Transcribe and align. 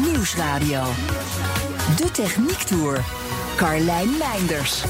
Nieuwsradio. 0.00 0.82
De 1.96 2.10
Techniek 2.12 2.58
Tour. 2.58 3.04
Carlijn 3.56 4.08
Meinders. 4.18 4.84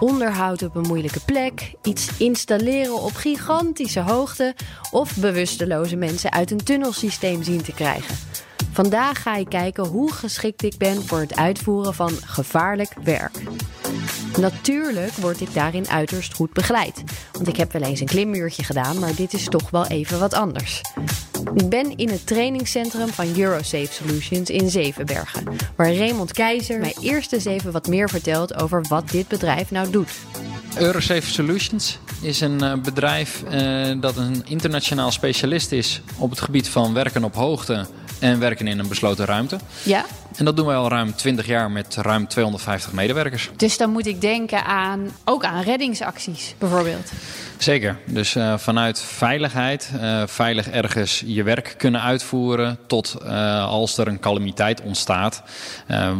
Onderhoud 0.00 0.62
op 0.62 0.74
een 0.74 0.86
moeilijke 0.86 1.20
plek, 1.24 1.74
iets 1.82 2.18
installeren 2.18 3.02
op 3.02 3.14
gigantische 3.14 4.00
hoogte 4.00 4.54
of 4.90 5.16
bewusteloze 5.16 5.96
mensen 5.96 6.32
uit 6.32 6.50
een 6.50 6.64
tunnelsysteem 6.64 7.42
zien 7.42 7.62
te 7.62 7.72
krijgen. 7.72 8.14
Vandaag 8.72 9.22
ga 9.22 9.36
ik 9.36 9.48
kijken 9.48 9.84
hoe 9.84 10.12
geschikt 10.12 10.62
ik 10.62 10.78
ben 10.78 11.06
voor 11.06 11.20
het 11.20 11.36
uitvoeren 11.36 11.94
van 11.94 12.12
gevaarlijk 12.24 12.92
werk. 13.02 13.38
Natuurlijk 14.38 15.12
word 15.12 15.40
ik 15.40 15.54
daarin 15.54 15.88
uiterst 15.88 16.34
goed 16.34 16.52
begeleid. 16.52 17.02
Want 17.32 17.48
ik 17.48 17.56
heb 17.56 17.72
wel 17.72 17.82
eens 17.82 18.00
een 18.00 18.06
klimmuurtje 18.06 18.64
gedaan, 18.64 18.98
maar 18.98 19.14
dit 19.14 19.32
is 19.32 19.44
toch 19.44 19.70
wel 19.70 19.86
even 19.86 20.18
wat 20.18 20.34
anders. 20.34 20.80
Ik 21.54 21.68
ben 21.68 21.96
in 21.96 22.08
het 22.08 22.26
trainingscentrum 22.26 23.08
van 23.08 23.38
Eurosafe 23.38 23.92
Solutions 23.92 24.50
in 24.50 24.70
Zevenbergen, 24.70 25.44
waar 25.76 25.94
Raymond 25.94 26.32
Keizer 26.32 26.80
mij 26.80 26.94
eerst 27.00 27.32
eens 27.32 27.44
even 27.44 27.72
wat 27.72 27.86
meer 27.86 28.08
vertelt 28.08 28.62
over 28.62 28.84
wat 28.88 29.10
dit 29.10 29.28
bedrijf 29.28 29.70
nou 29.70 29.90
doet. 29.90 30.10
Eurosafe 30.78 31.30
Solutions 31.30 31.98
is 32.22 32.40
een 32.40 32.62
uh, 32.62 32.74
bedrijf 32.74 33.42
uh, 33.52 34.00
dat 34.00 34.16
een 34.16 34.42
internationaal 34.46 35.10
specialist 35.10 35.72
is 35.72 36.02
op 36.18 36.30
het 36.30 36.40
gebied 36.40 36.68
van 36.68 36.94
werken 36.94 37.24
op 37.24 37.34
hoogte 37.34 37.86
en 38.20 38.38
werken 38.38 38.66
in 38.66 38.78
een 38.78 38.88
besloten 38.88 39.24
ruimte. 39.24 39.58
Ja. 39.82 40.04
En 40.36 40.44
dat 40.44 40.56
doen 40.56 40.66
wij 40.66 40.76
al 40.76 40.88
ruim 40.88 41.14
20 41.14 41.46
jaar 41.46 41.70
met 41.70 41.96
ruim 41.96 42.28
250 42.28 42.92
medewerkers. 42.92 43.50
Dus 43.56 43.76
dan 43.76 43.90
moet 43.90 44.06
ik 44.06 44.20
denken 44.20 44.64
aan 44.64 45.10
ook 45.24 45.44
aan 45.44 45.62
reddingsacties 45.62 46.54
bijvoorbeeld. 46.58 47.12
Zeker. 47.58 47.96
Dus 48.04 48.34
uh, 48.34 48.58
vanuit 48.58 49.00
veiligheid, 49.00 49.90
uh, 49.94 50.22
veilig 50.26 50.68
ergens 50.68 51.22
je 51.26 51.42
werk 51.42 51.74
kunnen 51.76 52.02
uitvoeren, 52.02 52.78
tot 52.86 53.16
uh, 53.22 53.64
als 53.64 53.98
er 53.98 54.08
een 54.08 54.20
calamiteit 54.20 54.80
ontstaat, 54.80 55.42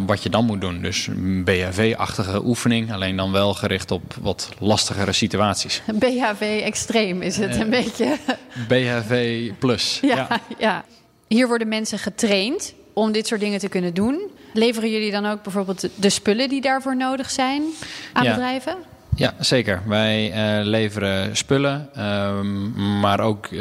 wat 0.06 0.22
je 0.22 0.30
dan 0.30 0.44
moet 0.44 0.60
doen. 0.60 0.82
Dus 0.82 1.06
een 1.06 1.44
BHV-achtige 1.44 2.44
oefening, 2.44 2.92
alleen 2.92 3.16
dan 3.16 3.32
wel 3.32 3.54
gericht 3.54 3.90
op 3.90 4.14
wat 4.20 4.48
lastigere 4.58 5.12
situaties. 5.12 5.82
BHV 6.04 6.60
extreem 6.64 7.22
is 7.22 7.36
het 7.36 7.56
een 7.56 7.70
beetje. 7.70 8.16
BHV 8.68 9.50
plus. 9.58 9.98
ja. 10.02 10.14
ja. 10.16 10.40
ja. 10.58 10.84
Hier 11.34 11.48
worden 11.48 11.68
mensen 11.68 11.98
getraind 11.98 12.74
om 12.92 13.12
dit 13.12 13.26
soort 13.26 13.40
dingen 13.40 13.58
te 13.58 13.68
kunnen 13.68 13.94
doen. 13.94 14.30
Leveren 14.52 14.90
jullie 14.90 15.10
dan 15.10 15.26
ook 15.26 15.42
bijvoorbeeld 15.42 15.88
de 15.94 16.10
spullen 16.10 16.48
die 16.48 16.60
daarvoor 16.60 16.96
nodig 16.96 17.30
zijn 17.30 17.62
aan 18.12 18.24
Ja. 18.24 18.30
bedrijven? 18.30 18.76
Ja, 19.14 19.34
zeker. 19.38 19.82
Wij 19.86 20.32
eh, 20.32 20.64
leveren 20.64 21.36
spullen, 21.36 21.88
ehm, 21.94 23.00
maar 23.00 23.20
ook 23.20 23.46
eh, 23.46 23.58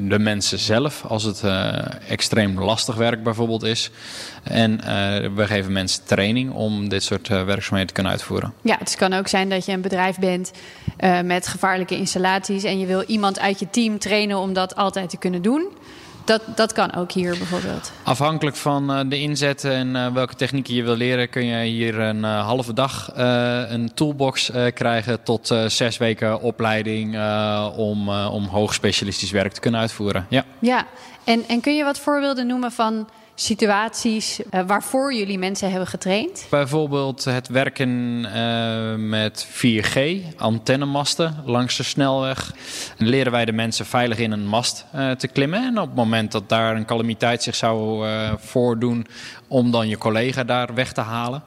de 0.00 0.18
mensen 0.18 0.58
zelf 0.58 1.04
als 1.04 1.22
het 1.22 1.42
eh, 1.42 1.72
extreem 2.08 2.60
lastig 2.62 2.94
werk 2.94 3.22
bijvoorbeeld 3.22 3.62
is. 3.62 3.90
En 4.42 4.80
we 5.34 5.46
geven 5.46 5.72
mensen 5.72 6.04
training 6.04 6.52
om 6.52 6.88
dit 6.88 7.02
soort 7.02 7.28
werkzaamheden 7.28 7.86
te 7.86 7.92
kunnen 7.92 8.12
uitvoeren. 8.12 8.52
Ja, 8.62 8.76
het 8.78 8.96
kan 8.96 9.12
ook 9.12 9.28
zijn 9.28 9.48
dat 9.48 9.66
je 9.66 9.72
een 9.72 9.80
bedrijf 9.80 10.18
bent 10.18 10.50
met 11.24 11.46
gevaarlijke 11.46 11.96
installaties 11.96 12.64
en 12.64 12.78
je 12.78 12.86
wil 12.86 13.02
iemand 13.06 13.40
uit 13.40 13.58
je 13.58 13.70
team 13.70 13.98
trainen 13.98 14.38
om 14.38 14.52
dat 14.52 14.76
altijd 14.76 15.10
te 15.10 15.18
kunnen 15.18 15.42
doen. 15.42 15.68
Dat, 16.26 16.42
dat 16.54 16.72
kan 16.72 16.94
ook 16.94 17.12
hier 17.12 17.38
bijvoorbeeld. 17.38 17.92
Afhankelijk 18.02 18.56
van 18.56 18.92
eh, 18.92 19.00
de 19.08 19.20
inzet 19.20 19.64
en 19.64 19.96
eh, 19.96 20.12
welke 20.12 20.34
technieken 20.34 20.74
je 20.74 20.82
wil 20.82 20.96
leren, 20.96 21.28
kun 21.28 21.44
je 21.44 21.64
hier 21.64 21.98
een 22.00 22.24
eh, 22.24 22.46
halve 22.46 22.72
dag 22.72 23.10
een 23.68 23.90
toolbox 23.94 24.50
krijgen 24.74 25.22
tot 25.22 25.54
zes 25.66 25.96
weken 25.96 26.40
opleiding 26.40 27.18
om, 27.76 28.08
om 28.08 28.44
hoog 28.44 28.74
specialistisch 28.74 29.30
werk 29.30 29.52
te 29.52 29.60
kunnen 29.60 29.80
uitvoeren. 29.80 30.26
Ja. 30.28 30.44
Ja, 30.58 30.86
en, 31.24 31.44
en 31.48 31.60
kun 31.60 31.76
je 31.76 31.84
wat 31.84 31.98
voorbeelden 31.98 32.46
noemen 32.46 32.72
van 32.72 33.08
situaties 33.38 34.40
eh, 34.50 34.60
waarvoor 34.66 35.14
jullie 35.14 35.38
mensen 35.38 35.70
hebben 35.70 35.88
getraind? 35.88 36.46
Bijvoorbeeld 36.50 37.24
het 37.24 37.48
werken 37.48 38.24
eh, 38.32 38.94
met 38.94 39.48
4G, 39.48 40.22
antennemasten 40.36 41.42
langs 41.44 41.76
de 41.76 41.82
snelweg. 41.82 42.52
Dan 42.98 43.08
leren 43.08 43.32
wij 43.32 43.44
de 43.44 43.52
mensen 43.52 43.86
veilig 43.86 44.18
in 44.18 44.32
een 44.32 44.46
mast 44.46 44.86
eh, 44.92 45.10
te 45.10 45.28
klimmen. 45.28 45.62
En 45.62 45.78
op 45.78 45.86
het 45.86 45.96
moment 45.96 46.32
dat 46.32 46.48
daar 46.48 46.76
een 46.76 46.84
calamiteit 46.84 47.42
zich 47.42 47.54
zou 47.54 48.06
voordoen, 48.38 49.06
om 49.48 49.70
dan 49.70 49.88
je 49.88 49.98
collega 49.98 50.44
daar 50.44 50.74
weg 50.74 50.92
te 50.92 51.00
halen. 51.00 51.42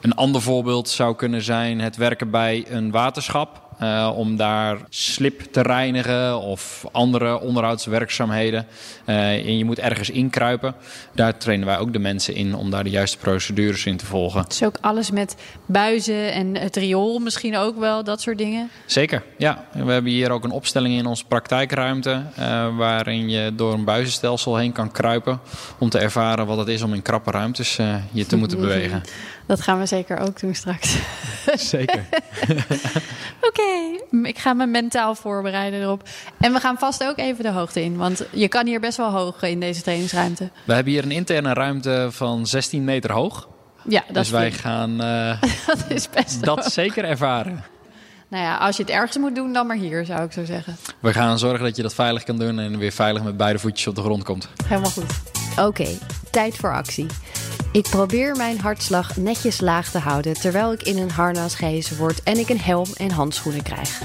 Een 0.00 0.14
ander 0.14 0.42
voorbeeld 0.42 0.88
zou 0.88 1.16
kunnen 1.16 1.42
zijn 1.42 1.80
het 1.80 1.96
werken 1.96 2.30
bij 2.30 2.64
een 2.68 2.90
waterschap. 2.90 3.69
Eh, 3.80 4.10
om 4.16 4.36
daar 4.36 4.78
slip 4.88 5.40
te 5.52 5.62
reinigen 5.62 6.40
of 6.40 6.84
andere 6.92 7.40
onderhoudswerkzaamheden. 7.40 8.66
Eh, 9.04 9.30
en 9.30 9.58
je 9.58 9.64
moet 9.64 9.78
ergens 9.78 10.10
inkruipen. 10.10 10.74
Daar 11.14 11.36
trainen 11.36 11.66
wij 11.66 11.78
ook 11.78 11.92
de 11.92 11.98
mensen 11.98 12.34
in 12.34 12.54
om 12.54 12.70
daar 12.70 12.84
de 12.84 12.90
juiste 12.90 13.18
procedures 13.18 13.86
in 13.86 13.96
te 13.96 14.06
volgen. 14.06 14.44
Dus 14.48 14.64
ook 14.64 14.78
alles 14.80 15.10
met 15.10 15.36
buizen 15.66 16.32
en 16.32 16.56
het 16.56 16.76
riool 16.76 17.18
misschien 17.18 17.56
ook 17.56 17.78
wel, 17.78 18.04
dat 18.04 18.20
soort 18.20 18.38
dingen. 18.38 18.70
Zeker, 18.86 19.22
ja. 19.38 19.64
We 19.72 19.92
hebben 19.92 20.12
hier 20.12 20.30
ook 20.30 20.44
een 20.44 20.50
opstelling 20.50 20.94
in 20.98 21.06
onze 21.06 21.24
praktijkruimte. 21.24 22.22
eh, 22.36 22.76
waarin 22.76 23.28
je 23.30 23.54
door 23.54 23.72
een 23.72 23.84
buizenstelsel 23.84 24.56
heen 24.56 24.72
kan 24.72 24.92
kruipen. 24.92 25.40
Om 25.78 25.88
te 25.88 25.98
ervaren 25.98 26.46
wat 26.46 26.58
het 26.58 26.68
is 26.68 26.82
om 26.82 26.94
in 26.94 27.02
krappe 27.02 27.30
ruimtes 27.30 27.78
je 28.12 28.26
te 28.26 28.36
moeten 28.36 28.60
bewegen. 28.66 29.02
Dat 29.50 29.60
gaan 29.60 29.78
we 29.78 29.86
zeker 29.86 30.18
ook 30.18 30.40
doen 30.40 30.54
straks. 30.54 30.96
Zeker. 31.54 32.04
Oké, 33.48 33.98
ik 34.22 34.38
ga 34.38 34.52
me 34.52 34.66
mentaal 34.66 35.14
voorbereiden 35.14 35.80
erop. 35.80 36.08
En 36.40 36.52
we 36.52 36.60
gaan 36.60 36.78
vast 36.78 37.04
ook 37.04 37.18
even 37.18 37.44
de 37.44 37.50
hoogte 37.50 37.82
in, 37.82 37.96
want 37.96 38.24
je 38.32 38.48
kan 38.48 38.66
hier 38.66 38.80
best 38.80 38.96
wel 38.96 39.10
hoog 39.10 39.42
in 39.42 39.60
deze 39.60 39.82
trainingsruimte. 39.82 40.50
We 40.64 40.72
hebben 40.74 40.92
hier 40.92 41.02
een 41.02 41.10
interne 41.10 41.52
ruimte 41.52 42.08
van 42.10 42.46
16 42.46 42.84
meter 42.84 43.12
hoog. 43.12 43.48
Ja, 43.88 44.02
dat, 44.06 44.14
dus 44.14 44.30
wij 44.30 44.42
vind 44.42 44.54
ik- 44.54 44.60
gaan 44.60 45.00
eh, 45.02 45.40
dat 45.66 45.84
is 45.88 46.08
best 46.10 46.44
dat 46.44 46.58
hoog. 46.58 46.72
zeker 46.72 47.04
ervaren. 47.04 47.64
Nou 48.28 48.44
ja, 48.44 48.56
als 48.56 48.76
je 48.76 48.82
het 48.82 48.92
ergens 48.92 49.16
moet 49.18 49.34
doen, 49.34 49.52
dan 49.52 49.66
maar 49.66 49.76
hier, 49.76 50.04
zou 50.04 50.22
ik 50.24 50.32
zo 50.32 50.44
zeggen. 50.44 50.76
We 51.00 51.12
gaan 51.12 51.38
zorgen 51.38 51.64
dat 51.64 51.76
je 51.76 51.82
dat 51.82 51.94
veilig 51.94 52.22
kan 52.22 52.38
doen 52.38 52.58
en 52.58 52.78
weer 52.78 52.92
veilig 52.92 53.22
met 53.22 53.36
beide 53.36 53.58
voetjes 53.58 53.86
op 53.86 53.94
de 53.94 54.02
grond 54.02 54.22
komt. 54.24 54.48
Helemaal 54.64 54.90
goed. 54.90 55.12
Oké, 55.58 55.88
tijd 56.30 56.56
voor 56.56 56.74
actie. 56.74 57.06
Ik 57.72 57.88
probeer 57.90 58.36
mijn 58.36 58.60
hartslag 58.60 59.16
netjes 59.16 59.60
laag 59.60 59.90
te 59.90 59.98
houden 59.98 60.34
terwijl 60.34 60.72
ik 60.72 60.82
in 60.82 60.98
een 60.98 61.10
harnas 61.10 61.54
gehezen 61.54 61.96
word 61.96 62.22
en 62.22 62.38
ik 62.38 62.48
een 62.48 62.60
helm 62.60 62.88
en 62.96 63.10
handschoenen 63.10 63.62
krijg. 63.62 64.00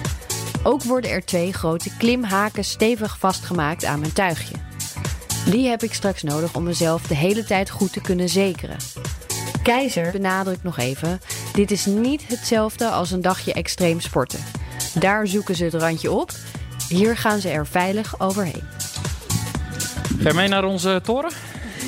Ook 0.64 0.84
worden 0.84 1.12
er 1.12 1.26
twee 1.26 1.54
grote 1.54 1.90
klimhaken 1.98 2.64
stevig 2.64 3.18
vastgemaakt 3.20 3.86
aan 3.86 4.00
mijn 4.00 4.14
tuigje. 4.14 4.56
Die 5.46 5.68
heb 5.68 5.84
ik 5.84 5.94
straks 5.94 6.24
nodig 6.24 6.56
om 6.56 6.64
mezelf 6.64 7.08
de 7.08 7.16
hele 7.16 7.44
tijd 7.44 7.70
goed 7.70 7.94
te 7.94 8.02
kunnen 8.02 8.30
zekeren. 8.30 8.78
Keizer 9.64 10.12
benadrukt 10.12 10.64
nog 10.64 10.78
even: 10.78 11.20
dit 11.54 11.72
is 11.72 11.86
niet 11.86 12.28
hetzelfde 12.28 12.90
als 12.90 13.12
een 13.12 13.22
dagje 13.22 13.54
extreem 13.54 14.00
sporten. 14.00 14.40
Daar 14.94 15.28
zoeken 15.28 15.56
ze 15.56 15.64
het 15.64 15.74
randje 15.74 16.12
op. 16.12 16.32
Hier 16.90 17.18
gaan 17.18 17.40
ze 17.40 17.50
er 17.50 17.68
veilig 17.68 18.20
overheen. 18.20 18.64
Ga 20.20 20.34
mee 20.34 20.48
naar 20.48 20.64
onze 20.64 21.00
toren? 21.04 21.32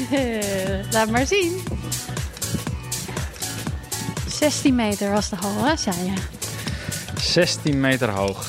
Laat 0.94 1.10
maar 1.10 1.26
zien. 1.26 1.64
16 4.28 4.76
meter 4.76 5.12
was 5.12 5.30
de 5.30 5.36
hal, 5.36 5.66
hè, 5.66 5.78
zei 5.78 5.96
je. 6.06 6.14
16 7.20 7.80
meter 7.80 8.10
hoog. 8.10 8.48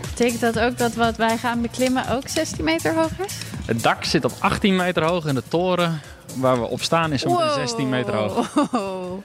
Betekent 0.00 0.40
dat 0.40 0.58
ook 0.58 0.78
dat 0.78 0.94
wat 0.94 1.16
wij 1.16 1.38
gaan 1.38 1.62
beklimmen 1.62 2.08
ook 2.10 2.28
16 2.28 2.64
meter 2.64 2.94
hoog 2.94 3.18
is? 3.26 3.34
Het 3.66 3.82
dak 3.82 4.04
zit 4.04 4.24
op 4.24 4.32
18 4.38 4.76
meter 4.76 5.04
hoog 5.04 5.26
en 5.26 5.34
de 5.34 5.42
toren 5.48 6.00
waar 6.36 6.60
we 6.60 6.66
op 6.66 6.82
staan 6.82 7.12
is 7.12 7.24
ongeveer 7.24 7.52
16 7.52 7.88
meter 7.88 8.14
hoog. 8.14 8.54
Wow. 8.70 9.24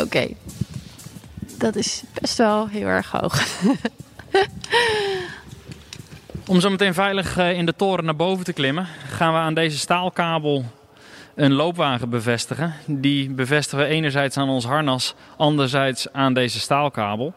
Oké. 0.00 0.28
Dat 1.58 1.76
is 1.76 2.02
best 2.20 2.38
wel 2.38 2.68
heel 2.68 2.86
erg 2.86 3.10
hoog. 3.10 3.42
Om 6.46 6.60
zo 6.60 6.70
meteen 6.70 6.94
veilig 6.94 7.36
eh, 7.36 7.58
in 7.58 7.66
de 7.66 7.74
toren 7.76 8.04
naar 8.04 8.16
boven 8.16 8.44
te 8.44 8.52
klimmen, 8.52 8.86
gaan 9.08 9.32
we 9.32 9.38
aan 9.38 9.54
deze 9.54 9.78
staalkabel 9.78 10.64
een 11.34 11.52
loopwagen 11.52 12.10
bevestigen. 12.10 12.74
Die 12.86 13.30
bevestigen 13.30 13.84
we 13.84 13.90
enerzijds 13.90 14.36
aan 14.36 14.48
ons 14.48 14.64
harnas, 14.64 15.14
anderzijds 15.36 16.12
aan 16.12 16.34
deze 16.34 16.60
staalkabel. 16.60 17.32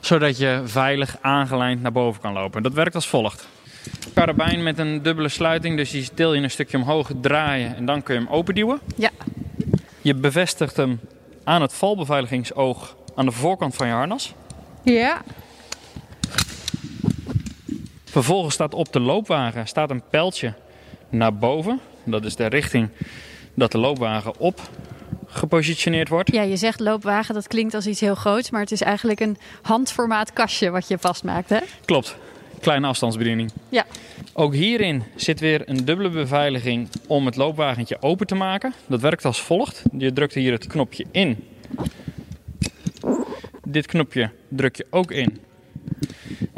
Zodat 0.00 0.38
je 0.38 0.62
veilig 0.64 1.16
aangelijnd 1.20 1.82
naar 1.82 1.92
boven 1.92 2.20
kan 2.20 2.32
lopen. 2.32 2.62
Dat 2.62 2.72
werkt 2.72 2.94
als 2.94 3.08
volgt. 3.08 3.48
Karabijn 4.14 4.62
met 4.62 4.78
een 4.78 5.02
dubbele 5.02 5.28
sluiting, 5.28 5.76
dus 5.76 5.90
die 5.90 6.08
til 6.14 6.34
je 6.34 6.42
een 6.42 6.50
stukje 6.50 6.76
omhoog, 6.76 7.10
draaien 7.20 7.76
en 7.76 7.84
dan 7.84 8.02
kun 8.02 8.14
je 8.14 8.20
hem 8.20 8.30
openduwen. 8.30 8.80
Ja. 8.96 9.10
Je 10.00 10.14
bevestigt 10.14 10.76
hem 10.76 11.00
aan 11.44 11.62
het 11.62 11.72
valbeveiligingsoog 11.72 12.96
aan 13.14 13.24
de 13.24 13.32
voorkant 13.32 13.74
van 13.74 13.86
je 13.86 13.92
harnas. 13.92 14.34
Ja. 14.82 15.22
Vervolgens 18.10 18.54
staat 18.54 18.74
op 18.74 18.92
de 18.92 19.00
loopwagen 19.00 19.66
staat 19.66 19.90
een 19.90 20.02
pijltje 20.10 20.54
naar 21.08 21.34
boven. 21.34 21.80
Dat 22.04 22.24
is 22.24 22.36
de 22.36 22.46
richting 22.46 22.88
dat 23.54 23.72
de 23.72 23.78
loopwagen 23.78 24.38
op 24.38 24.60
gepositioneerd 25.26 26.08
wordt. 26.08 26.32
Ja, 26.32 26.42
je 26.42 26.56
zegt 26.56 26.80
loopwagen, 26.80 27.34
dat 27.34 27.48
klinkt 27.48 27.74
als 27.74 27.86
iets 27.86 28.00
heel 28.00 28.14
groots, 28.14 28.50
maar 28.50 28.60
het 28.60 28.72
is 28.72 28.80
eigenlijk 28.80 29.20
een 29.20 29.36
handformaat 29.62 30.32
kastje 30.32 30.70
wat 30.70 30.88
je 30.88 30.98
vastmaakt, 30.98 31.48
hè? 31.48 31.58
Klopt, 31.84 32.16
kleine 32.60 32.86
afstandsbediening. 32.86 33.52
Ja. 33.68 33.84
Ook 34.32 34.54
hierin 34.54 35.02
zit 35.16 35.40
weer 35.40 35.68
een 35.68 35.84
dubbele 35.84 36.10
beveiliging 36.10 36.88
om 37.06 37.26
het 37.26 37.36
loopwagentje 37.36 37.96
open 38.00 38.26
te 38.26 38.34
maken. 38.34 38.74
Dat 38.86 39.00
werkt 39.00 39.24
als 39.24 39.40
volgt. 39.40 39.82
Je 39.98 40.12
drukt 40.12 40.34
hier 40.34 40.52
het 40.52 40.66
knopje 40.66 41.04
in. 41.10 41.48
Dit 43.64 43.86
knopje 43.86 44.30
druk 44.48 44.76
je 44.76 44.86
ook 44.90 45.10
in. 45.10 45.40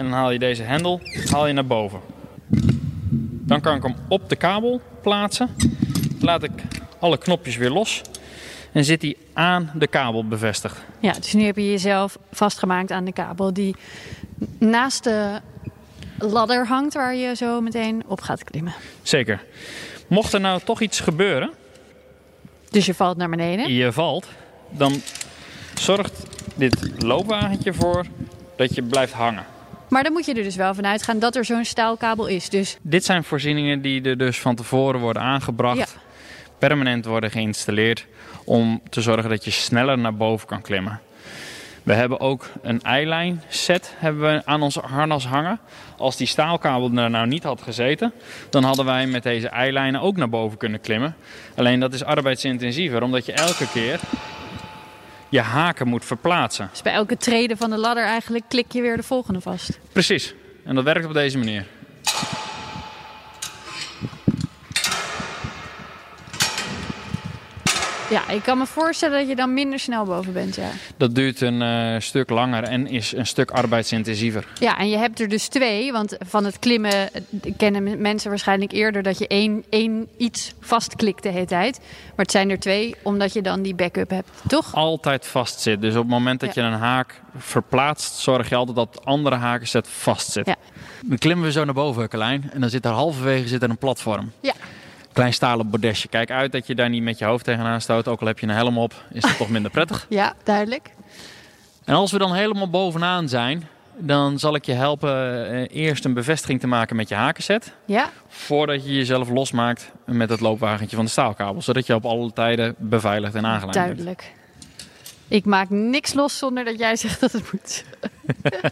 En 0.02 0.08
dan 0.08 0.18
haal 0.18 0.30
je 0.30 0.38
deze 0.38 0.62
hendel 0.62 1.00
haal 1.30 1.46
je 1.46 1.52
naar 1.52 1.66
boven. 1.66 2.00
Dan 3.44 3.60
kan 3.60 3.76
ik 3.76 3.82
hem 3.82 3.94
op 4.08 4.28
de 4.28 4.36
kabel 4.36 4.80
plaatsen. 5.02 5.48
Laat 6.20 6.42
ik 6.42 6.50
alle 6.98 7.18
knopjes 7.18 7.56
weer 7.56 7.70
los. 7.70 8.02
En 8.72 8.84
zit 8.84 9.02
hij 9.02 9.16
aan 9.32 9.70
de 9.74 9.86
kabel 9.86 10.26
bevestigd. 10.26 10.82
Ja, 11.00 11.12
dus 11.12 11.32
nu 11.32 11.44
heb 11.44 11.56
je 11.56 11.70
jezelf 11.70 12.18
vastgemaakt 12.32 12.90
aan 12.90 13.04
de 13.04 13.12
kabel 13.12 13.52
die 13.52 13.76
naast 14.58 15.04
de 15.04 15.40
ladder 16.18 16.66
hangt 16.66 16.94
waar 16.94 17.14
je 17.14 17.36
zo 17.36 17.60
meteen 17.60 18.02
op 18.06 18.20
gaat 18.20 18.44
klimmen. 18.44 18.74
Zeker. 19.02 19.44
Mocht 20.06 20.32
er 20.32 20.40
nou 20.40 20.60
toch 20.64 20.80
iets 20.80 21.00
gebeuren, 21.00 21.50
Dus 22.70 22.86
je 22.86 22.94
valt 22.94 23.16
naar 23.16 23.28
beneden. 23.30 23.72
je 23.72 23.92
valt, 23.92 24.26
dan 24.70 25.00
zorgt 25.74 26.26
dit 26.54 27.02
loopwagentje 27.02 27.74
voor 27.74 28.04
dat 28.56 28.74
je 28.74 28.82
blijft 28.82 29.12
hangen. 29.12 29.44
Maar 29.92 30.02
dan 30.02 30.12
moet 30.12 30.24
je 30.26 30.34
er 30.34 30.42
dus 30.42 30.56
wel 30.56 30.74
van 30.74 30.86
uitgaan 30.86 31.18
dat 31.18 31.36
er 31.36 31.44
zo'n 31.44 31.64
staalkabel 31.64 32.26
is. 32.26 32.48
Dus 32.48 32.76
Dit 32.82 33.04
zijn 33.04 33.24
voorzieningen 33.24 33.82
die 33.82 34.02
er 34.02 34.18
dus 34.18 34.40
van 34.40 34.54
tevoren 34.54 35.00
worden 35.00 35.22
aangebracht, 35.22 35.78
Ja. 35.78 35.86
permanent 36.58 37.04
worden 37.04 37.30
geïnstalleerd 37.30 38.06
om 38.44 38.82
te 38.90 39.00
zorgen 39.00 39.30
dat 39.30 39.44
je 39.44 39.50
sneller 39.50 39.98
naar 39.98 40.14
boven 40.14 40.46
kan 40.46 40.62
klimmen. 40.62 41.00
We 41.82 41.92
hebben 41.92 42.20
ook 42.20 42.48
een 42.62 42.82
eilijn 42.82 43.42
set 43.48 43.94
hebben 43.96 44.22
we 44.22 44.42
aan 44.44 44.62
ons 44.62 44.76
harnas 44.76 45.26
hangen. 45.26 45.60
Als 45.98 46.16
die 46.16 46.26
staalkabel 46.26 46.90
er 46.94 47.10
nou 47.10 47.26
niet 47.26 47.42
had 47.42 47.62
gezeten, 47.62 48.12
dan 48.50 48.64
hadden 48.64 48.84
wij 48.84 49.06
met 49.06 49.22
deze 49.22 49.48
eilijnen 49.48 50.00
ook 50.00 50.16
naar 50.16 50.28
boven 50.28 50.58
kunnen 50.58 50.80
klimmen. 50.80 51.16
Alleen 51.56 51.80
dat 51.80 51.92
is 51.94 52.04
arbeidsintensiever, 52.04 53.02
omdat 53.02 53.26
je 53.26 53.32
elke 53.32 53.68
keer 53.72 54.00
je 55.32 55.40
haken 55.40 55.88
moet 55.88 56.04
verplaatsen. 56.04 56.68
Dus 56.70 56.82
bij 56.82 56.92
elke 56.92 57.16
trede 57.16 57.56
van 57.56 57.70
de 57.70 57.78
ladder 57.78 58.04
eigenlijk 58.04 58.44
klik 58.48 58.72
je 58.72 58.82
weer 58.82 58.96
de 58.96 59.02
volgende 59.02 59.40
vast. 59.40 59.78
Precies. 59.92 60.34
En 60.64 60.74
dat 60.74 60.84
werkt 60.84 61.06
op 61.06 61.12
deze 61.12 61.38
manier. 61.38 61.66
Ja, 68.12 68.28
ik 68.28 68.42
kan 68.42 68.58
me 68.58 68.66
voorstellen 68.66 69.18
dat 69.18 69.28
je 69.28 69.36
dan 69.36 69.54
minder 69.54 69.78
snel 69.78 70.04
boven 70.04 70.32
bent, 70.32 70.54
ja. 70.54 70.68
Dat 70.96 71.14
duurt 71.14 71.40
een 71.40 71.62
eh, 71.62 72.00
stuk 72.00 72.30
langer 72.30 72.62
en 72.62 72.86
is 72.86 73.12
een 73.12 73.26
stuk 73.26 73.50
arbeidsintensiever. 73.50 74.46
Ja, 74.58 74.78
en 74.78 74.88
je 74.88 74.96
hebt 74.96 75.20
er 75.20 75.28
dus 75.28 75.48
twee, 75.48 75.92
want 75.92 76.16
van 76.18 76.44
het 76.44 76.58
klimmen 76.58 77.12
eh, 77.12 77.22
kennen 77.56 78.00
mensen 78.00 78.30
waarschijnlijk 78.30 78.72
eerder 78.72 79.02
dat 79.02 79.18
je 79.18 79.26
één, 79.26 79.64
één 79.68 80.08
iets 80.16 80.54
vastklikt 80.60 81.22
de 81.22 81.28
hele 81.28 81.46
tijd. 81.46 81.78
Maar 81.80 82.24
het 82.24 82.30
zijn 82.30 82.50
er 82.50 82.58
twee, 82.58 82.94
omdat 83.02 83.32
je 83.32 83.42
dan 83.42 83.62
die 83.62 83.74
backup 83.74 84.10
hebt, 84.10 84.30
toch? 84.48 84.74
Altijd 84.74 85.26
vast 85.26 85.60
zit. 85.60 85.80
Dus 85.80 85.94
op 85.94 86.02
het 86.02 86.10
moment 86.10 86.40
dat 86.40 86.54
je 86.54 86.60
een 86.60 86.72
haak 86.72 87.20
verplaatst, 87.36 88.14
zorg 88.14 88.48
je 88.48 88.54
altijd 88.54 88.76
dat 88.76 88.94
de 88.94 89.00
andere 89.04 89.36
hakenset 89.36 89.88
vast 89.88 90.32
zit. 90.32 90.46
Ja. 90.46 90.56
Dan 91.04 91.18
klimmen 91.18 91.46
we 91.46 91.52
zo 91.52 91.64
naar 91.64 91.74
boven, 91.74 92.08
Carlijn. 92.08 92.50
En 92.52 92.60
dan 92.60 92.70
zit 92.70 92.84
er 92.84 92.90
halverwege 92.90 93.48
zit 93.48 93.62
er 93.62 93.70
een 93.70 93.78
platform. 93.78 94.32
Ja. 94.40 94.52
Klein 95.12 95.32
stalen 95.32 95.70
bordesje. 95.70 96.08
Kijk 96.08 96.30
uit 96.30 96.52
dat 96.52 96.66
je 96.66 96.74
daar 96.74 96.88
niet 96.88 97.02
met 97.02 97.18
je 97.18 97.24
hoofd 97.24 97.44
tegenaan 97.44 97.80
stoot. 97.80 98.08
Ook 98.08 98.20
al 98.20 98.26
heb 98.26 98.38
je 98.38 98.46
een 98.46 98.54
helm 98.54 98.78
op, 98.78 98.94
is 99.12 99.22
dat 99.22 99.36
toch 99.36 99.48
minder 99.48 99.70
prettig. 99.70 100.06
Ja, 100.20 100.34
duidelijk. 100.42 100.90
En 101.84 101.94
als 101.94 102.12
we 102.12 102.18
dan 102.18 102.34
helemaal 102.34 102.70
bovenaan 102.70 103.28
zijn, 103.28 103.68
dan 103.96 104.38
zal 104.38 104.54
ik 104.54 104.64
je 104.64 104.72
helpen 104.72 105.46
eh, 105.50 105.82
eerst 105.84 106.04
een 106.04 106.14
bevestiging 106.14 106.60
te 106.60 106.66
maken 106.66 106.96
met 106.96 107.08
je 107.08 107.14
hakenset. 107.14 107.72
Ja, 107.84 108.10
Voordat 108.28 108.84
je 108.84 108.94
jezelf 108.94 109.28
losmaakt 109.28 109.90
met 110.06 110.30
het 110.30 110.40
loopwagentje 110.40 110.96
van 110.96 111.04
de 111.04 111.10
staalkabel. 111.10 111.62
Zodat 111.62 111.86
je 111.86 111.94
op 111.94 112.04
alle 112.04 112.32
tijden 112.32 112.74
beveiligd 112.78 113.34
en 113.34 113.46
aangeleid 113.46 113.72
bent. 113.72 113.86
duidelijk. 113.86 114.32
Ik 115.28 115.44
maak 115.44 115.70
niks 115.70 116.14
los 116.14 116.38
zonder 116.38 116.64
dat 116.64 116.78
jij 116.78 116.96
zegt 116.96 117.20
dat 117.20 117.32
het 117.32 117.52
moet. 117.52 117.84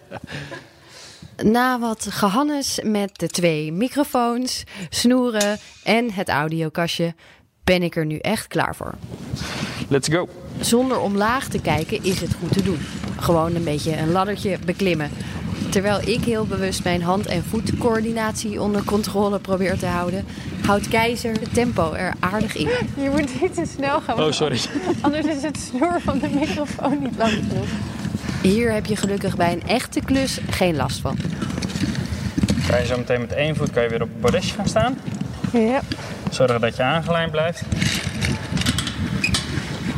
Na 1.44 1.78
wat 1.78 2.06
gehannes 2.10 2.80
met 2.82 3.18
de 3.18 3.28
twee 3.28 3.72
microfoons, 3.72 4.64
snoeren 4.90 5.58
en 5.84 6.12
het 6.12 6.28
audiokastje 6.28 7.14
ben 7.64 7.82
ik 7.82 7.96
er 7.96 8.06
nu 8.06 8.16
echt 8.18 8.46
klaar 8.46 8.76
voor. 8.76 8.94
Let's 9.88 10.08
go. 10.08 10.28
Zonder 10.60 10.98
omlaag 11.00 11.48
te 11.48 11.60
kijken 11.60 12.04
is 12.04 12.20
het 12.20 12.34
goed 12.40 12.52
te 12.52 12.62
doen. 12.62 12.78
Gewoon 13.20 13.54
een 13.54 13.64
beetje 13.64 13.96
een 13.96 14.12
laddertje 14.12 14.58
beklimmen. 14.64 15.10
Terwijl 15.70 16.08
ik 16.08 16.24
heel 16.24 16.46
bewust 16.46 16.84
mijn 16.84 17.02
hand- 17.02 17.26
en 17.26 17.44
voetcoördinatie 17.44 18.60
onder 18.60 18.84
controle 18.84 19.38
probeer 19.38 19.78
te 19.78 19.86
houden, 19.86 20.26
houdt 20.66 20.88
Keizer 20.88 21.32
het 21.32 21.54
tempo 21.54 21.92
er 21.92 22.14
aardig 22.20 22.56
in. 22.56 22.68
Je 23.02 23.10
moet 23.10 23.40
niet 23.40 23.54
te 23.54 23.64
snel 23.76 24.00
gaan, 24.00 24.20
Oh, 24.20 24.32
sorry. 24.32 24.60
anders 25.00 25.26
is 25.26 25.42
het 25.42 25.58
snoer 25.58 26.00
van 26.00 26.18
de 26.18 26.28
microfoon 26.28 27.02
niet 27.02 27.16
lang 27.16 27.32
genoeg. 27.32 27.68
Hier 28.40 28.72
heb 28.72 28.86
je 28.86 28.96
gelukkig 28.96 29.36
bij 29.36 29.52
een 29.52 29.62
echte 29.66 30.00
klus 30.00 30.38
geen 30.50 30.76
last 30.76 31.00
van. 31.00 31.16
Kan 32.68 32.80
je 32.80 32.86
zo 32.86 32.96
meteen 32.96 33.20
met 33.20 33.32
één 33.32 33.56
voet 33.56 33.70
kan 33.70 33.82
je 33.82 33.88
weer 33.88 34.02
op 34.02 34.08
het 34.08 34.20
bordesje 34.20 34.54
gaan 34.54 34.68
staan. 34.68 34.98
Ja. 35.52 35.80
Zorgen 36.30 36.60
dat 36.60 36.76
je 36.76 36.82
aangelijnd 36.82 37.30
blijft. 37.30 37.62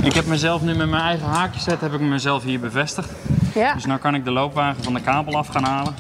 Ik 0.03 0.13
heb 0.13 0.27
mezelf 0.27 0.63
nu 0.63 0.75
met 0.75 0.89
mijn 0.89 1.03
eigen 1.03 1.27
haakjeset 1.27 1.81
heb 1.81 1.93
ik 1.93 2.01
mezelf 2.01 2.43
hier 2.43 2.61
bevestigd. 2.61 3.11
Ja. 3.55 3.75
Dus 3.75 3.85
nu 3.85 3.97
kan 3.97 4.15
ik 4.15 4.25
de 4.25 4.31
loopwagen 4.31 4.85
van 4.85 4.95
de 4.95 5.01
kabel 5.01 5.37
af 5.37 5.47
gaan 5.47 5.65
halen. 5.65 5.95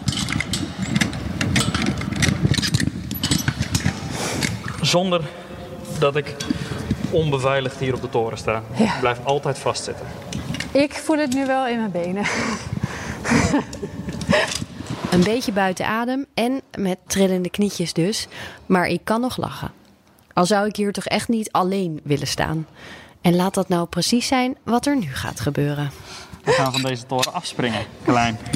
Zonder 4.80 5.20
dat 5.98 6.16
ik 6.16 6.36
onbeveiligd 7.10 7.78
hier 7.78 7.94
op 7.94 8.00
de 8.00 8.10
toren 8.10 8.38
sta. 8.38 8.62
Ja. 8.74 8.84
Ik 8.84 9.00
blijf 9.00 9.18
altijd 9.24 9.58
vastzitten. 9.58 10.06
Ik 10.72 10.92
voel 10.92 11.18
het 11.18 11.34
nu 11.34 11.46
wel 11.46 11.66
in 11.66 11.78
mijn 11.78 11.90
benen. 11.90 12.24
Een 15.10 15.24
beetje 15.24 15.52
buiten 15.52 15.86
adem 15.86 16.26
en 16.34 16.62
met 16.78 16.98
trillende 17.06 17.50
knietjes 17.50 17.92
dus. 17.92 18.28
Maar 18.66 18.86
ik 18.86 19.00
kan 19.04 19.20
nog 19.20 19.36
lachen. 19.36 19.70
Al 20.32 20.46
zou 20.46 20.66
ik 20.66 20.76
hier 20.76 20.92
toch 20.92 21.04
echt 21.04 21.28
niet 21.28 21.52
alleen 21.52 22.00
willen 22.02 22.26
staan. 22.26 22.66
En 23.20 23.36
laat 23.36 23.54
dat 23.54 23.68
nou 23.68 23.86
precies 23.86 24.26
zijn 24.26 24.56
wat 24.62 24.86
er 24.86 24.96
nu 24.96 25.14
gaat 25.14 25.40
gebeuren. 25.40 25.90
We 26.44 26.52
gaan 26.52 26.72
van 26.72 26.82
deze 26.82 27.06
toren 27.06 27.32
afspringen, 27.32 27.84
klein. 28.04 28.38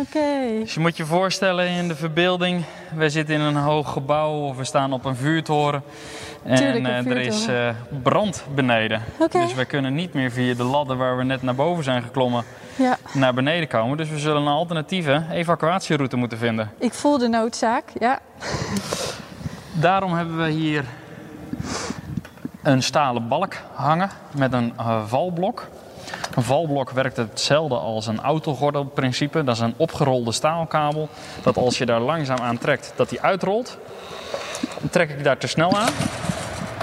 Oké. 0.00 0.60
Dus 0.60 0.74
je 0.74 0.80
moet 0.80 0.96
je 0.96 1.06
voorstellen 1.06 1.68
in 1.68 1.88
de 1.88 1.96
verbeelding, 1.96 2.64
we 2.94 3.10
zitten 3.10 3.34
in 3.34 3.40
een 3.40 3.56
hoog 3.56 3.92
gebouw 3.92 4.32
of 4.32 4.56
we 4.56 4.64
staan 4.64 4.92
op 4.92 5.04
een 5.04 5.16
vuurtoren. 5.16 5.82
En 6.42 6.56
Tuurlijk, 6.56 6.86
eh, 6.86 7.06
er 7.06 7.16
is 7.16 7.46
eh, 7.46 7.68
brand 8.02 8.44
beneden. 8.54 9.02
Dus 9.30 9.54
we 9.54 9.64
kunnen 9.64 9.94
niet 9.94 10.12
meer 10.14 10.30
via 10.30 10.54
de 10.54 10.62
ladder 10.64 10.96
waar 10.96 11.16
we 11.16 11.24
net 11.24 11.42
naar 11.42 11.54
boven 11.54 11.84
zijn 11.84 12.02
geklommen 12.02 12.44
Ja, 12.76 12.96
naar 13.12 13.34
beneden 13.34 13.68
komen. 13.68 13.96
Dus 13.96 14.10
we 14.10 14.18
zullen 14.18 14.42
een 14.42 14.48
alternatieve 14.48 15.22
evacuatieroute 15.32 16.16
moeten 16.16 16.38
vinden. 16.38 16.70
ik 16.78 16.92
voel 16.92 17.18
de 17.18 17.28
noodzaak. 17.28 17.84
Ja. 17.98 18.18
Daarom 19.72 20.14
hebben 20.14 20.36
we 20.36 20.48
hier 20.50 20.84
een 22.62 22.82
stalen 22.82 23.28
balk 23.28 23.54
hangen 23.74 24.10
met 24.34 24.52
een 24.52 24.72
eh, 24.78 25.06
valblok. 25.06 25.66
Een 26.34 26.42
valblok 26.42 26.90
werkt 26.90 27.16
hetzelfde 27.16 27.74
als 27.74 28.06
een 28.06 28.20
autogordelprincipe. 28.20 29.44
Dat 29.44 29.54
is 29.54 29.60
een 29.60 29.74
opgerolde 29.76 30.32
staalkabel. 30.32 31.08
Dat 31.42 31.56
als 31.56 31.78
je 31.78 31.86
daar 31.86 32.00
langzaam 32.00 32.38
aan 32.38 32.58
trekt, 32.58 32.92
dat 32.96 33.08
die 33.08 33.20
uitrolt. 33.20 33.78
Trek 34.90 35.10
ik 35.10 35.24
daar 35.24 35.38
te 35.38 35.46
snel 35.46 35.78
aan, 35.78 35.92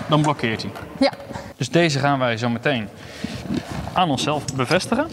dan 0.10 0.22
blokkeert 0.22 0.62
hij. 0.62 0.72
Ja. 1.00 1.12
Dus 1.58 1.70
deze 1.70 2.00
gaan 2.00 2.20
wij 2.20 2.38
zo 2.38 2.50
meteen 2.50 2.90
aan 3.94 4.10
onszelf 4.10 4.46
bevestigen. 4.56 5.08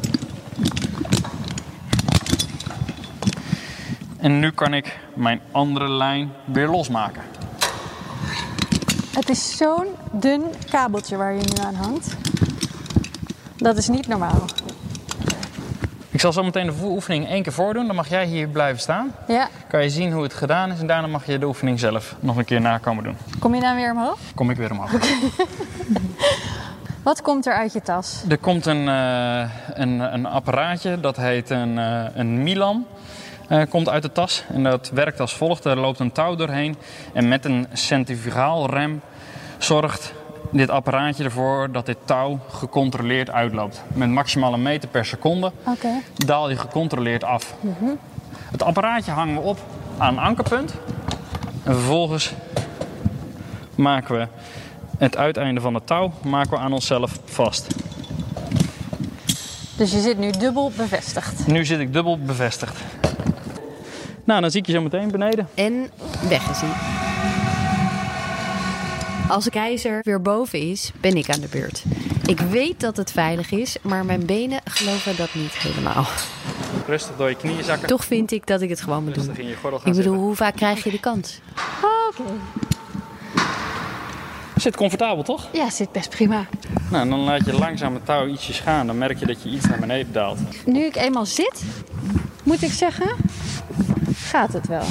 En 4.19 4.39
nu 4.39 4.51
kan 4.51 4.75
ik 4.75 4.99
mijn 5.15 5.41
andere 5.51 5.89
lijn 5.89 6.33
weer 6.45 6.69
losmaken. 6.69 7.23
Het 9.15 9.29
is 9.29 9.57
zo'n 9.57 9.87
dun 10.13 10.43
kabeltje 10.71 11.17
waar 11.17 11.33
je 11.33 11.43
nu 11.43 11.65
aan 11.65 11.75
hangt. 11.75 12.17
Dat 13.57 13.77
is 13.77 13.89
niet 13.89 14.09
normaal. 14.09 14.45
Ik 16.23 16.33
zal 16.33 16.43
zo 16.43 16.45
meteen 16.45 16.67
de 16.67 16.73
oefening 16.83 17.29
één 17.29 17.43
keer 17.43 17.53
voordoen. 17.53 17.87
Dan 17.87 17.97
mag 17.97 18.09
jij 18.09 18.27
hier 18.27 18.49
blijven 18.49 18.81
staan. 18.81 19.15
Ja. 19.27 19.49
Kan 19.69 19.83
je 19.83 19.91
zien 19.91 20.13
hoe 20.13 20.23
het 20.23 20.35
gedaan 20.35 20.71
is 20.71 20.81
en 20.81 20.87
daarna 20.87 21.07
mag 21.07 21.27
je 21.27 21.39
de 21.39 21.47
oefening 21.47 21.81
zelf 21.81 22.15
nog 22.21 22.37
een 22.37 22.45
keer 22.45 22.61
nakomen 22.61 23.05
doen. 23.05 23.17
Kom 23.39 23.55
je 23.55 23.61
dan 23.61 23.77
weer 23.77 23.91
omhoog? 23.91 24.19
Kom 24.35 24.51
ik 24.51 24.57
weer 24.57 24.71
omhoog. 24.71 24.91
Wat 27.03 27.23
komt 27.23 27.47
er 27.47 27.55
uit 27.55 27.73
je 27.73 27.83
tas? 27.83 28.25
Er 28.29 28.39
komt 28.39 28.67
een, 28.67 28.87
uh, 28.87 29.51
een, 29.75 30.01
een 30.01 30.27
apparaatje, 30.27 31.01
dat 31.01 31.17
heet 31.17 31.51
een, 31.51 31.77
uh, 31.77 32.05
een 32.15 32.43
Milan. 32.43 32.87
Uh, 33.49 33.63
komt 33.69 33.89
uit 33.89 34.03
de 34.03 34.13
tas 34.13 34.45
en 34.53 34.63
dat 34.63 34.91
werkt 34.95 35.21
als 35.21 35.35
volgt. 35.35 35.65
Er 35.65 35.79
loopt 35.79 35.99
een 35.99 36.13
touw 36.13 36.35
doorheen 36.35 36.77
en 37.13 37.29
met 37.29 37.45
een 37.45 37.67
centrifugaalrem 37.73 39.01
zorgt 39.59 40.13
dit 40.53 40.71
apparaatje 40.71 41.25
ervoor 41.25 41.73
dat 41.73 41.87
dit 41.87 41.97
touw 42.05 42.39
gecontroleerd 42.49 43.31
uitloopt. 43.31 43.83
Met 43.95 44.09
maximaal 44.09 44.53
een 44.53 44.63
meter 44.63 44.89
per 44.89 45.05
seconde 45.05 45.53
okay. 45.65 46.03
daal 46.15 46.51
je 46.51 46.57
gecontroleerd 46.57 47.25
af. 47.25 47.55
Mm 47.61 47.75
-hmm. 47.79 47.99
Het 48.51 48.63
apparaatje 48.63 49.11
hangen 49.11 49.35
we 49.35 49.41
op 49.41 49.59
aan 49.99 50.17
een 50.17 50.23
ankerpunt. 50.23 50.75
En 51.63 51.75
vervolgens 51.75 52.33
maken 53.75 54.19
we 54.19 54.27
het 54.99 55.17
uiteinde 55.17 55.61
van 55.61 55.75
het 55.75 55.87
touw 55.87 56.13
maken 56.25 56.51
we 56.51 56.57
aan 56.57 56.73
onszelf 56.73 57.19
vast. 57.25 57.67
Dus 59.77 59.93
je 59.93 60.01
zit 60.01 60.19
nu 60.19 60.31
dubbel 60.31 60.73
bevestigd? 60.77 61.47
Nu 61.47 61.65
zit 61.65 61.81
ik 61.81 61.93
dubbel 61.93 62.19
bevestigd. 62.19 62.81
Nou, 64.25 64.41
dan 64.41 64.51
zie 64.51 64.61
ik 64.61 64.67
je 64.67 64.73
zo 64.73 64.83
meteen 64.83 65.11
beneden. 65.11 65.49
En 65.55 65.91
weggezien. 66.29 67.02
Als 69.33 69.49
keizer 69.49 70.01
weer 70.03 70.23
boven 70.23 70.59
is, 70.59 70.93
ben 71.01 71.17
ik 71.17 71.31
aan 71.31 71.41
de 71.41 71.49
beurt. 71.49 71.85
Ik 72.27 72.41
weet 72.41 72.81
dat 72.81 72.97
het 72.97 73.13
veilig 73.13 73.51
is, 73.51 73.77
maar 73.83 74.05
mijn 74.05 74.27
benen 74.27 74.61
geloven 74.65 75.17
dat 75.17 75.35
niet 75.35 75.53
helemaal. 75.53 76.07
Rustig 76.87 77.17
door 77.17 77.29
je 77.29 77.37
knieën 77.37 77.65
zakken. 77.65 77.89
Toch 77.89 78.05
vind 78.05 78.31
ik 78.33 78.47
dat 78.47 78.61
ik 78.61 78.69
het 78.69 78.81
gewoon 78.81 79.05
moet 79.05 79.15
doen. 79.15 79.37
In 79.37 79.47
je 79.47 79.57
gordel 79.57 79.79
ik 79.79 79.85
bedoel, 79.85 80.03
zitten. 80.03 80.21
hoe 80.21 80.35
vaak 80.35 80.57
krijg 80.57 80.85
je 80.85 80.91
de 80.91 81.01
kans? 81.01 81.41
Oké. 82.09 82.23
Okay. 82.23 82.37
Zit 84.57 84.77
comfortabel, 84.77 85.23
toch? 85.23 85.49
Ja, 85.53 85.71
zit 85.71 85.93
best 85.93 86.11
prima. 86.11 86.47
Nou, 86.91 87.09
dan 87.09 87.19
laat 87.19 87.45
je 87.45 87.53
langzaam 87.53 87.95
het 87.95 88.05
touw 88.05 88.27
ietsjes 88.27 88.61
gaan. 88.61 88.87
Dan 88.87 88.99
merk 88.99 89.19
je 89.19 89.27
dat 89.27 89.43
je 89.43 89.49
iets 89.49 89.67
naar 89.67 89.79
beneden 89.79 90.13
daalt. 90.13 90.39
Nu 90.67 90.85
ik 90.85 90.97
eenmaal 90.97 91.27
zit, 91.27 91.63
moet 92.43 92.63
ik 92.63 92.73
zeggen, 92.73 93.17
gaat 94.15 94.53
het 94.53 94.67
wel. 94.67 94.85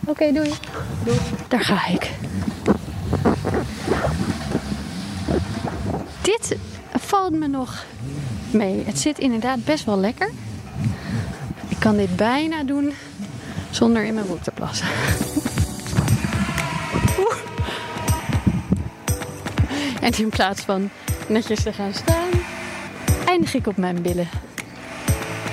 Oké, 0.00 0.10
okay, 0.10 0.32
doei. 0.32 0.50
doei. 1.04 1.18
Daar 1.48 1.64
ga 1.64 1.86
ik. 1.86 2.10
Dit 6.22 6.56
valt 6.98 7.32
me 7.32 7.48
nog 7.48 7.84
mee. 8.50 8.84
Het 8.86 8.98
zit 8.98 9.18
inderdaad 9.18 9.64
best 9.64 9.84
wel 9.84 9.98
lekker. 9.98 10.30
Ik 11.68 11.76
kan 11.78 11.96
dit 11.96 12.16
bijna 12.16 12.62
doen 12.62 12.92
zonder 13.70 14.04
in 14.04 14.14
mijn 14.14 14.26
broek 14.26 14.42
te 14.42 14.50
plassen. 14.50 14.86
En 20.00 20.12
in 20.18 20.28
plaats 20.28 20.60
van 20.60 20.90
netjes 21.28 21.62
te 21.62 21.72
gaan 21.72 21.94
staan, 21.94 22.28
eindig 23.26 23.54
ik 23.54 23.66
op 23.66 23.76
mijn 23.76 24.02
billen. 24.02 24.28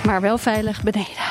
Maar 0.06 0.22
wel 0.22 0.38
veilig 0.38 0.84
beneden. 0.84 1.27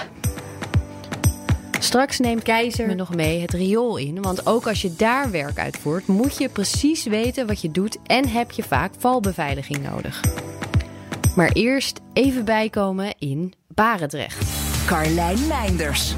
Straks 1.86 2.18
neemt 2.18 2.42
Keizer 2.42 2.86
me 2.86 2.94
nog 2.94 3.14
mee 3.14 3.40
het 3.40 3.52
riool 3.52 3.96
in. 3.96 4.22
Want 4.22 4.46
ook 4.46 4.66
als 4.66 4.82
je 4.82 4.94
daar 4.96 5.30
werk 5.30 5.58
uitvoert, 5.58 6.06
moet 6.06 6.38
je 6.38 6.48
precies 6.48 7.04
weten 7.04 7.46
wat 7.46 7.60
je 7.60 7.70
doet 7.70 7.98
en 8.02 8.28
heb 8.28 8.50
je 8.50 8.62
vaak 8.62 8.92
valbeveiliging 8.98 9.90
nodig. 9.90 10.20
Maar 11.36 11.52
eerst 11.52 12.00
even 12.12 12.44
bijkomen 12.44 13.14
in 13.18 13.52
Barendrecht. 13.68 14.50
Carlijn 14.86 15.46
Meinders. 15.46 16.14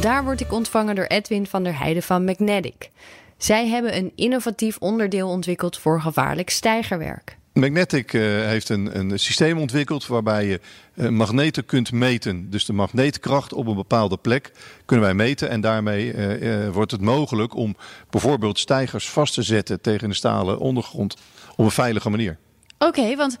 Daar 0.00 0.24
word 0.24 0.40
ik 0.40 0.52
ontvangen 0.52 0.94
door 0.94 1.04
Edwin 1.04 1.46
van 1.46 1.62
der 1.62 1.78
Heijden 1.78 2.02
van 2.02 2.24
Magnetic. 2.24 2.90
Zij 3.36 3.68
hebben 3.68 3.96
een 3.96 4.12
innovatief 4.14 4.76
onderdeel 4.78 5.28
ontwikkeld 5.28 5.78
voor 5.78 6.00
gevaarlijk 6.00 6.50
stijgerwerk. 6.50 7.38
Magnetic 7.52 8.12
uh, 8.12 8.22
heeft 8.22 8.68
een, 8.68 8.98
een, 8.98 9.18
systeem 9.18 9.58
ontwikkeld 9.58 10.06
waarbij 10.06 10.46
je 10.46 10.60
uh, 10.94 11.08
magneten 11.08 11.64
kunt 11.64 11.92
meten. 11.92 12.50
Dus 12.50 12.64
de 12.64 12.72
magneetkracht 12.72 13.52
op 13.52 13.66
een 13.66 13.74
bepaalde 13.74 14.16
plek 14.16 14.52
kunnen 14.84 15.04
wij 15.04 15.14
meten. 15.14 15.50
En 15.50 15.60
daarmee 15.60 16.14
uh, 16.14 16.68
wordt 16.68 16.90
het 16.90 17.00
mogelijk 17.00 17.54
om 17.54 17.76
bijvoorbeeld 18.10 18.58
stijgers 18.58 19.08
vast 19.08 19.34
te 19.34 19.42
zetten 19.42 19.80
tegen 19.80 20.08
de 20.08 20.14
stalen 20.14 20.58
ondergrond 20.58 21.16
op 21.56 21.64
een 21.64 21.70
veilige 21.70 22.10
manier. 22.10 22.38
Oké, 22.78 23.00
okay, 23.00 23.16
want 23.16 23.36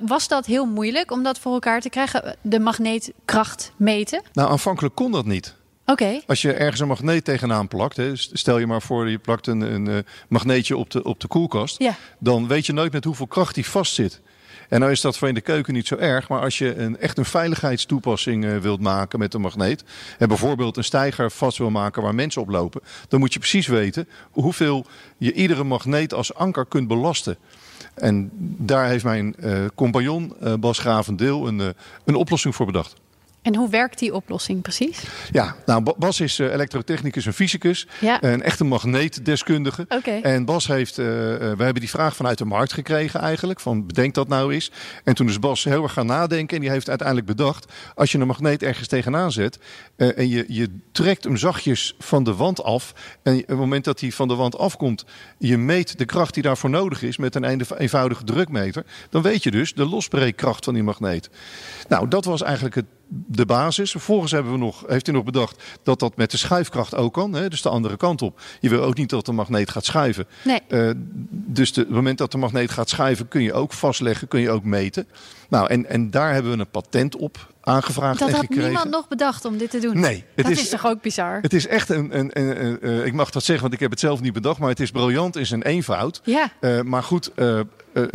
was 0.00 0.28
dat 0.28 0.46
heel 0.46 0.66
moeilijk 0.66 1.10
om 1.10 1.22
dat 1.22 1.38
voor 1.38 1.52
elkaar 1.52 1.80
te 1.80 1.88
krijgen, 1.88 2.36
de 2.40 2.60
magneetkracht 2.60 3.72
meten? 3.76 4.22
Nou, 4.32 4.50
aanvankelijk 4.50 4.94
kon 4.94 5.12
dat 5.12 5.26
niet. 5.26 5.54
Okay. 5.86 6.22
Als 6.26 6.42
je 6.42 6.52
ergens 6.52 6.80
een 6.80 6.88
magneet 6.88 7.24
tegenaan 7.24 7.68
plakt, 7.68 7.96
hè, 7.96 8.16
stel 8.16 8.58
je 8.58 8.66
maar 8.66 8.82
voor 8.82 9.08
je 9.08 9.18
plakt 9.18 9.46
een, 9.46 9.60
een 9.60 9.86
uh, 9.86 9.96
magneetje 10.28 10.76
op 10.76 10.90
de, 10.90 11.02
op 11.02 11.20
de 11.20 11.28
koelkast, 11.28 11.78
ja. 11.78 11.94
dan 12.18 12.48
weet 12.48 12.66
je 12.66 12.72
nooit 12.72 12.92
met 12.92 13.04
hoeveel 13.04 13.26
kracht 13.26 13.54
die 13.54 13.66
vastzit. 13.66 14.20
En 14.68 14.80
nou 14.80 14.92
is 14.92 15.00
dat 15.00 15.18
voor 15.18 15.28
in 15.28 15.34
de 15.34 15.40
keuken 15.40 15.74
niet 15.74 15.86
zo 15.86 15.96
erg, 15.96 16.28
maar 16.28 16.40
als 16.40 16.58
je 16.58 16.76
een, 16.76 16.98
echt 16.98 17.18
een 17.18 17.24
veiligheidstoepassing 17.24 18.44
uh, 18.44 18.56
wilt 18.58 18.80
maken 18.80 19.18
met 19.18 19.34
een 19.34 19.40
magneet, 19.40 19.84
en 20.18 20.28
bijvoorbeeld 20.28 20.76
een 20.76 20.84
stijger 20.84 21.30
vast 21.30 21.58
wil 21.58 21.70
maken 21.70 22.02
waar 22.02 22.14
mensen 22.14 22.42
op 22.42 22.48
lopen, 22.48 22.80
dan 23.08 23.20
moet 23.20 23.32
je 23.32 23.38
precies 23.38 23.66
weten 23.66 24.08
hoeveel 24.30 24.86
je 25.16 25.32
iedere 25.32 25.64
magneet 25.64 26.14
als 26.14 26.34
anker 26.34 26.66
kunt 26.66 26.88
belasten. 26.88 27.36
En 27.94 28.30
daar 28.58 28.86
heeft 28.88 29.04
mijn 29.04 29.34
uh, 29.38 29.58
compagnon 29.74 30.36
Bas 30.60 30.78
Gravendeel 30.78 31.46
een, 31.46 31.74
een 32.04 32.14
oplossing 32.14 32.54
voor 32.54 32.66
bedacht. 32.66 32.94
En 33.46 33.54
hoe 33.54 33.70
werkt 33.70 33.98
die 33.98 34.14
oplossing 34.14 34.62
precies? 34.62 35.02
Ja, 35.30 35.56
nou 35.66 35.92
Bas 35.98 36.20
is 36.20 36.38
uh, 36.38 36.52
elektrotechnicus 36.52 37.26
en 37.26 37.34
fysicus. 37.34 37.86
Ja. 38.00 38.22
Een 38.22 38.42
echte 38.42 38.64
magneetdeskundige. 38.64 39.86
Okay. 39.88 40.20
En 40.20 40.44
Bas 40.44 40.66
heeft, 40.66 40.98
uh, 40.98 41.04
we 41.04 41.54
hebben 41.58 41.74
die 41.74 41.88
vraag 41.88 42.16
vanuit 42.16 42.38
de 42.38 42.44
markt 42.44 42.72
gekregen 42.72 43.20
eigenlijk. 43.20 43.60
Van 43.60 43.86
bedenk 43.86 44.14
dat 44.14 44.28
nou 44.28 44.52
eens. 44.52 44.70
En 45.04 45.14
toen 45.14 45.28
is 45.28 45.38
Bas 45.38 45.64
heel 45.64 45.82
erg 45.82 45.92
gaan 45.92 46.06
nadenken. 46.06 46.56
En 46.56 46.62
die 46.62 46.70
heeft 46.70 46.88
uiteindelijk 46.88 47.26
bedacht. 47.26 47.72
Als 47.94 48.12
je 48.12 48.18
een 48.18 48.26
magneet 48.26 48.62
ergens 48.62 48.88
tegenaan 48.88 49.32
zet. 49.32 49.58
Uh, 49.96 50.18
en 50.18 50.28
je, 50.28 50.44
je 50.48 50.70
trekt 50.92 51.24
hem 51.24 51.36
zachtjes 51.36 51.94
van 51.98 52.24
de 52.24 52.34
wand 52.34 52.62
af. 52.62 52.94
En 53.22 53.34
op 53.34 53.46
het 53.46 53.58
moment 53.58 53.84
dat 53.84 54.00
hij 54.00 54.12
van 54.12 54.28
de 54.28 54.34
wand 54.34 54.58
afkomt. 54.58 55.04
Je 55.38 55.58
meet 55.58 55.98
de 55.98 56.04
kracht 56.04 56.34
die 56.34 56.42
daarvoor 56.42 56.70
nodig 56.70 57.02
is. 57.02 57.16
Met 57.16 57.34
een 57.34 57.66
eenvoudige 57.78 58.24
drukmeter. 58.24 58.84
Dan 59.10 59.22
weet 59.22 59.42
je 59.42 59.50
dus 59.50 59.74
de 59.74 59.84
losbreekkracht 59.84 60.64
van 60.64 60.74
die 60.74 60.82
magneet. 60.82 61.30
Nou, 61.88 62.08
dat 62.08 62.24
was 62.24 62.42
eigenlijk 62.42 62.74
het 62.74 62.86
de 63.08 63.46
basis. 63.46 63.90
Vervolgens 63.90 64.32
hebben 64.32 64.52
we 64.52 64.58
nog, 64.58 64.84
heeft 64.86 65.06
hij 65.06 65.14
nog 65.14 65.24
bedacht 65.24 65.62
dat 65.82 65.98
dat 65.98 66.16
met 66.16 66.30
de 66.30 66.36
schuifkracht 66.36 66.94
ook 66.94 67.12
kan. 67.12 67.32
Hè? 67.32 67.48
Dus 67.48 67.62
de 67.62 67.68
andere 67.68 67.96
kant 67.96 68.22
op. 68.22 68.40
Je 68.60 68.68
wil 68.68 68.82
ook 68.82 68.96
niet 68.96 69.10
dat 69.10 69.26
de 69.26 69.32
magneet 69.32 69.70
gaat 69.70 69.84
schuiven. 69.84 70.26
Nee. 70.44 70.60
Uh, 70.68 70.90
dus 71.30 71.72
de, 71.72 71.80
op 71.80 71.86
het 71.86 71.96
moment 71.96 72.18
dat 72.18 72.32
de 72.32 72.38
magneet 72.38 72.70
gaat 72.70 72.88
schuiven 72.88 73.28
kun 73.28 73.42
je 73.42 73.52
ook 73.52 73.72
vastleggen, 73.72 74.28
kun 74.28 74.40
je 74.40 74.50
ook 74.50 74.64
meten. 74.64 75.06
Nou, 75.48 75.68
en, 75.68 75.88
en 75.88 76.10
daar 76.10 76.32
hebben 76.32 76.52
we 76.52 76.58
een 76.58 76.70
patent 76.70 77.16
op 77.16 77.54
aangevraagd 77.60 78.18
dat 78.18 78.28
en 78.28 78.34
had 78.34 78.44
gekregen. 78.44 78.64
niemand 78.64 78.90
nog 78.90 79.08
bedacht 79.08 79.44
om 79.44 79.58
dit 79.58 79.70
te 79.70 79.78
doen. 79.78 80.00
Nee. 80.00 80.24
Het 80.34 80.44
dat 80.44 80.54
is, 80.54 80.60
is, 80.60 80.68
toch 80.68 80.86
ook 80.86 81.02
bizar? 81.02 81.38
Het 81.42 81.52
is 81.52 81.66
echt 81.66 81.88
een, 81.88 82.18
een, 82.18 82.30
een, 82.32 82.64
een 82.64 82.78
uh, 82.80 83.06
ik 83.06 83.12
mag 83.12 83.30
dat 83.30 83.44
zeggen, 83.44 83.62
want 83.62 83.74
ik 83.74 83.80
heb 83.80 83.90
het 83.90 84.00
zelf 84.00 84.20
niet 84.20 84.32
bedacht, 84.32 84.58
maar 84.58 84.68
het 84.68 84.80
is 84.80 84.90
briljant, 84.90 85.36
is 85.36 85.50
een 85.50 85.62
eenvoud. 85.62 86.20
Ja. 86.24 86.52
Uh, 86.60 86.80
maar 86.80 87.02
goed, 87.02 87.30
uh, 87.36 87.60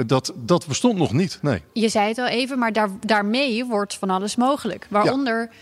dat, 0.05 0.33
dat 0.35 0.67
bestond 0.67 0.97
nog 0.97 1.13
niet. 1.13 1.39
Nee. 1.41 1.61
Je 1.73 1.89
zei 1.89 2.07
het 2.07 2.17
al 2.17 2.27
even, 2.27 2.59
maar 2.59 2.73
daar, 2.73 2.89
daarmee 3.05 3.65
wordt 3.65 3.97
van 3.97 4.09
alles 4.09 4.35
mogelijk. 4.35 4.87
Waaronder 4.89 5.39
ja. 5.39 5.55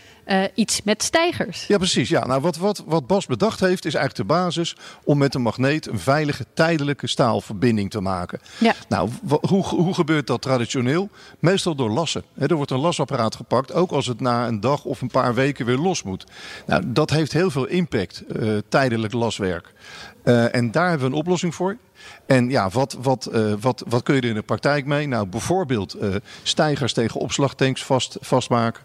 Iets 0.54 0.82
met 0.82 1.02
stijgers. 1.02 1.66
Ja, 1.66 1.76
precies. 1.76 2.08
Ja. 2.08 2.26
Nou, 2.26 2.40
wat, 2.40 2.56
wat, 2.56 2.82
wat 2.86 3.06
Bas 3.06 3.26
bedacht 3.26 3.60
heeft, 3.60 3.84
is 3.84 3.94
eigenlijk 3.94 4.28
de 4.28 4.34
basis 4.34 4.76
om 5.04 5.18
met 5.18 5.34
een 5.34 5.42
magneet 5.42 5.86
een 5.86 5.98
veilige 5.98 6.44
tijdelijke 6.54 7.06
staalverbinding 7.06 7.90
te 7.90 8.00
maken. 8.00 8.40
Ja. 8.58 8.74
Nou, 8.88 9.10
hoe, 9.40 9.64
hoe 9.64 9.94
gebeurt 9.94 10.26
dat 10.26 10.42
traditioneel? 10.42 11.08
Meestal 11.38 11.74
door 11.74 11.90
lassen. 11.90 12.24
He, 12.34 12.46
er 12.46 12.56
wordt 12.56 12.70
een 12.70 12.78
lasapparaat 12.78 13.34
gepakt, 13.34 13.72
ook 13.72 13.90
als 13.90 14.06
het 14.06 14.20
na 14.20 14.46
een 14.46 14.60
dag 14.60 14.84
of 14.84 15.00
een 15.00 15.10
paar 15.10 15.34
weken 15.34 15.66
weer 15.66 15.78
los 15.78 16.02
moet. 16.02 16.24
Nou, 16.66 16.82
dat 16.86 17.10
heeft 17.10 17.32
heel 17.32 17.50
veel 17.50 17.66
impact, 17.66 18.22
uh, 18.36 18.58
tijdelijk 18.68 19.12
laswerk. 19.12 19.72
Uh, 20.24 20.54
en 20.54 20.70
daar 20.70 20.88
hebben 20.88 21.08
we 21.08 21.14
een 21.14 21.20
oplossing 21.20 21.54
voor. 21.54 21.76
En 22.26 22.50
ja, 22.50 22.68
wat, 22.68 22.96
wat, 23.02 23.28
uh, 23.32 23.52
wat, 23.60 23.84
wat 23.88 24.02
kun 24.02 24.14
je 24.14 24.20
er 24.20 24.28
in 24.28 24.34
de 24.34 24.42
praktijk 24.42 24.86
mee? 24.86 25.06
Nou, 25.06 25.26
bijvoorbeeld 25.26 26.02
uh, 26.02 26.14
stijgers 26.42 26.92
tegen 26.92 27.20
opslagtanks 27.20 27.84
vast, 27.84 28.16
vastmaken. 28.20 28.82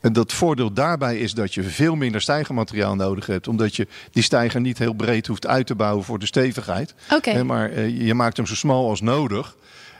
En 0.00 0.12
dat 0.12 0.32
voordeel 0.32 0.72
daarbij 0.72 1.18
is 1.18 1.32
dat 1.34 1.54
je 1.54 1.62
veel 1.62 1.94
minder 1.94 2.20
stijgermateriaal 2.20 2.94
nodig 2.94 3.26
hebt. 3.26 3.48
Omdat 3.48 3.76
je 3.76 3.86
die 4.10 4.22
stijger 4.22 4.60
niet 4.60 4.78
heel 4.78 4.92
breed 4.92 5.26
hoeft 5.26 5.46
uit 5.46 5.66
te 5.66 5.74
bouwen 5.74 6.04
voor 6.04 6.18
de 6.18 6.26
stevigheid. 6.26 6.94
Okay. 7.12 7.42
Maar 7.42 7.72
uh, 7.72 8.06
je 8.06 8.14
maakt 8.14 8.36
hem 8.36 8.46
zo 8.46 8.54
smal 8.54 8.88
als 8.88 9.00
nodig. 9.00 9.56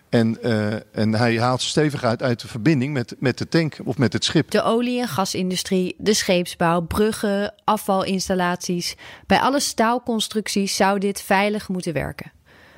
En, 0.08 0.38
uh, 0.42 0.96
en 0.96 1.14
hij 1.14 1.40
haalt 1.40 1.62
stevigheid 1.62 2.22
uit 2.22 2.40
de 2.40 2.48
verbinding 2.48 2.92
met, 2.92 3.14
met 3.18 3.38
de 3.38 3.48
tank 3.48 3.78
of 3.84 3.98
met 3.98 4.12
het 4.12 4.24
schip. 4.24 4.50
De 4.50 4.62
olie- 4.62 5.00
en 5.00 5.08
gasindustrie, 5.08 5.94
de 5.98 6.14
scheepsbouw, 6.14 6.80
bruggen, 6.80 7.54
afvalinstallaties. 7.64 8.96
Bij 9.26 9.38
alle 9.38 9.60
staalconstructies 9.60 10.76
zou 10.76 10.98
dit 10.98 11.22
veilig 11.22 11.68
moeten 11.68 11.92
werken. 11.92 12.32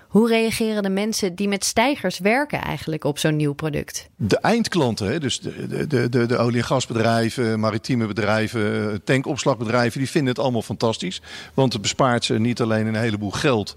Hoe 0.09 0.29
reageren 0.29 0.83
de 0.83 0.91
mensen 0.91 1.35
die 1.35 1.49
met 1.49 1.65
stijgers 1.65 2.19
werken 2.19 2.61
eigenlijk 2.61 3.05
op 3.05 3.19
zo'n 3.19 3.37
nieuw 3.37 3.53
product? 3.53 4.09
De 4.17 4.39
eindklanten, 4.39 5.21
dus 5.21 5.41
de, 5.41 5.87
de, 5.87 6.09
de, 6.09 6.27
de 6.27 6.37
olie- 6.37 6.59
en 6.59 6.65
gasbedrijven, 6.65 7.61
maritieme 7.61 8.07
bedrijven, 8.07 9.05
tankopslagbedrijven, 9.05 9.99
die 9.99 10.11
vinden 10.11 10.31
het 10.35 10.43
allemaal 10.43 10.63
fantastisch. 10.63 11.23
Want 11.55 11.73
het 11.73 11.83
bespaart 11.83 12.25
ze 12.25 12.39
niet 12.39 12.61
alleen 12.61 12.87
een 12.87 12.95
heleboel 12.95 13.31
geld, 13.31 13.77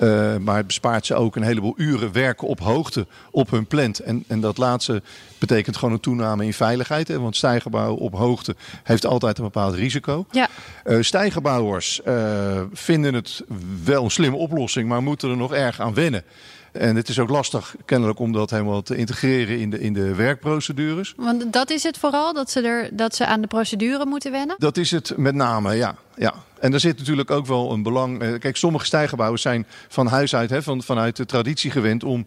uh, 0.00 0.36
maar 0.36 0.56
het 0.56 0.66
bespaart 0.66 1.06
ze 1.06 1.14
ook 1.14 1.36
een 1.36 1.42
heleboel 1.42 1.74
uren 1.76 2.12
werken 2.12 2.48
op 2.48 2.60
hoogte 2.60 3.06
op 3.30 3.50
hun 3.50 3.66
plant. 3.66 3.98
En, 3.98 4.24
en 4.26 4.40
dat 4.40 4.58
laatste 4.58 5.02
betekent 5.38 5.76
gewoon 5.76 5.94
een 5.94 6.00
toename 6.00 6.44
in 6.44 6.52
veiligheid. 6.52 7.08
Hè, 7.08 7.20
want 7.20 7.36
stijgerbouw 7.36 7.94
op 7.94 8.14
hoogte 8.14 8.56
heeft 8.82 9.06
altijd 9.06 9.38
een 9.38 9.44
bepaald 9.44 9.74
risico. 9.74 10.26
Ja. 10.30 10.48
Uh, 10.84 11.02
stijgerbouwers 11.02 12.00
uh, 12.06 12.62
vinden 12.72 13.14
het 13.14 13.44
wel 13.84 14.04
een 14.04 14.10
slimme 14.10 14.36
oplossing, 14.36 14.88
maar 14.88 15.02
moeten 15.02 15.30
er 15.30 15.36
nog 15.36 15.54
erg 15.54 15.80
aan 15.80 15.94
wennen. 15.94 16.24
En 16.72 16.96
het 16.96 17.08
is 17.08 17.18
ook 17.18 17.28
lastig 17.28 17.74
kennelijk 17.84 18.18
om 18.18 18.32
dat 18.32 18.50
helemaal 18.50 18.82
te 18.82 18.96
integreren 18.96 19.58
in 19.58 19.70
de, 19.70 19.80
in 19.80 19.92
de 19.92 20.14
werkprocedures. 20.14 21.14
Want 21.16 21.52
dat 21.52 21.70
is 21.70 21.82
het 21.82 21.98
vooral, 21.98 22.32
dat 22.32 22.50
ze, 22.50 22.60
er, 22.60 22.88
dat 22.92 23.14
ze 23.14 23.26
aan 23.26 23.40
de 23.40 23.46
procedure 23.46 24.06
moeten 24.06 24.30
wennen? 24.30 24.56
Dat 24.58 24.76
is 24.76 24.90
het 24.90 25.16
met 25.16 25.34
name, 25.34 25.74
ja. 25.74 25.94
ja. 26.16 26.34
En 26.60 26.72
er 26.72 26.80
zit 26.80 26.98
natuurlijk 26.98 27.30
ook 27.30 27.46
wel 27.46 27.72
een 27.72 27.82
belang... 27.82 28.22
Eh, 28.22 28.38
kijk, 28.38 28.56
sommige 28.56 28.84
stijgerbouwers 28.84 29.42
zijn 29.42 29.66
van 29.88 30.06
huis 30.06 30.34
uit, 30.34 30.50
hè, 30.50 30.62
van, 30.62 30.82
vanuit 30.82 31.16
de 31.16 31.26
traditie 31.26 31.70
gewend... 31.70 32.04
om 32.04 32.26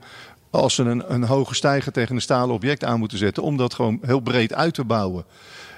als 0.49 0.75
ze 0.75 0.83
een, 0.83 1.13
een 1.13 1.23
hoge 1.23 1.55
stijger 1.55 1.91
tegen 1.91 2.15
een 2.15 2.21
stalen 2.21 2.55
object 2.55 2.83
aan 2.83 2.99
moeten 2.99 3.17
zetten... 3.17 3.43
om 3.43 3.57
dat 3.57 3.73
gewoon 3.73 3.99
heel 4.01 4.19
breed 4.19 4.53
uit 4.53 4.73
te 4.73 4.83
bouwen. 4.83 5.25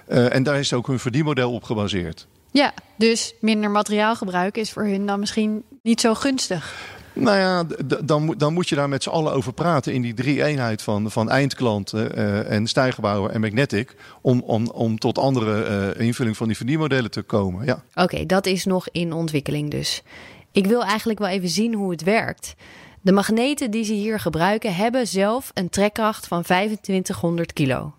Uh, 0.08 0.34
en 0.34 0.44
daar 0.44 0.60
is 0.60 0.74
ook 0.74 0.88
hun 0.88 1.00
verdienmodel 1.00 1.52
op 1.52 1.64
gebaseerd. 1.64 2.28
Ja, 2.52 2.74
dus 2.98 3.34
minder 3.40 3.72
materiaalgebruik 3.72 4.58
is 4.58 4.72
voor 4.72 4.84
hun 4.84 5.06
dan 5.06 5.20
misschien 5.20 5.64
niet 5.82 6.02
zo 6.02 6.14
gunstig. 6.14 6.74
Nou 7.16 7.38
ja, 7.38 7.64
dan, 8.04 8.34
dan 8.38 8.54
moet 8.54 8.70
je 8.70 8.76
daar 8.76 8.90
met 8.90 9.04
z'n 9.04 9.10
allen 9.10 9.34
over 9.34 9.54
praten 9.54 9.94
in 9.94 10.02
die 10.02 10.14
drie 10.14 10.44
eenheid 10.44 10.82
van, 10.82 11.12
van 11.12 11.30
eindklant 11.30 11.94
uh, 11.94 12.52
en 12.52 12.68
stijgerbouwer 12.68 13.32
en 13.32 13.42
magnetic. 13.42 13.96
Om, 14.22 14.42
om, 14.42 14.68
om 14.68 15.00
tot 15.00 15.18
andere 15.18 15.94
uh, 15.96 16.06
invulling 16.06 16.38
van 16.38 16.48
die 16.48 16.58
verdienmodellen 16.58 17.12
te 17.12 17.22
komen. 17.22 17.66
Ja. 17.66 17.84
Oké, 17.96 18.26
dat 18.26 18.46
is 18.46 18.66
nog 18.66 18.90
in 18.92 19.14
ontwikkeling 19.14 19.72
dus. 19.72 20.04
Ik 20.52 20.68
wil 20.68 20.84
eigenlijk 20.84 21.20
wel 21.20 21.28
even 21.28 21.50
zien 21.50 21.74
hoe 21.74 21.92
het 21.92 22.04
werkt. 22.04 22.56
De 23.02 23.12
magneten 23.12 23.72
die 23.72 23.84
ze 23.84 23.94
hier 23.94 24.20
gebruiken 24.20 24.76
hebben 24.76 25.08
zelf 25.08 25.52
een 25.54 25.70
trekkracht 25.70 26.28
van 26.28 26.42
2500 26.42 27.54
kilo. 27.54 27.94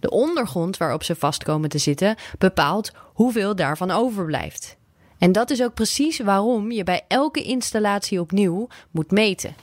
De 0.00 0.10
ondergrond 0.10 0.76
waarop 0.76 1.02
ze 1.02 1.14
vast 1.14 1.42
komen 1.42 1.68
te 1.68 1.78
zitten 1.78 2.16
bepaalt 2.38 2.92
hoeveel 3.12 3.56
daarvan 3.56 3.90
overblijft. 3.90 4.76
En 5.20 5.32
dat 5.32 5.50
is 5.50 5.62
ook 5.62 5.74
precies 5.74 6.18
waarom 6.18 6.70
je 6.70 6.84
bij 6.84 7.00
elke 7.08 7.42
installatie 7.42 8.20
opnieuw 8.20 8.68
moet 8.90 9.10
meten. 9.10 9.54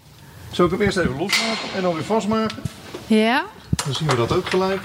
Zal 0.51 0.65
ik 0.65 0.71
hem 0.71 0.81
eerst 0.81 0.97
even 0.97 1.17
losmaken 1.17 1.73
en 1.75 1.81
dan 1.81 1.93
weer 1.93 2.03
vastmaken? 2.03 2.57
Ja. 3.07 3.45
Dan 3.85 3.95
zien 3.95 4.07
we 4.07 4.15
dat 4.15 4.31
ook 4.31 4.45
gelijk. 4.45 4.81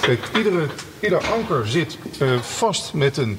Kijk, 0.00 0.30
iedere, 0.36 0.66
ieder 1.00 1.26
anker 1.26 1.68
zit 1.68 1.98
uh, 2.22 2.40
vast 2.40 2.94
met 2.94 3.16
een, 3.16 3.38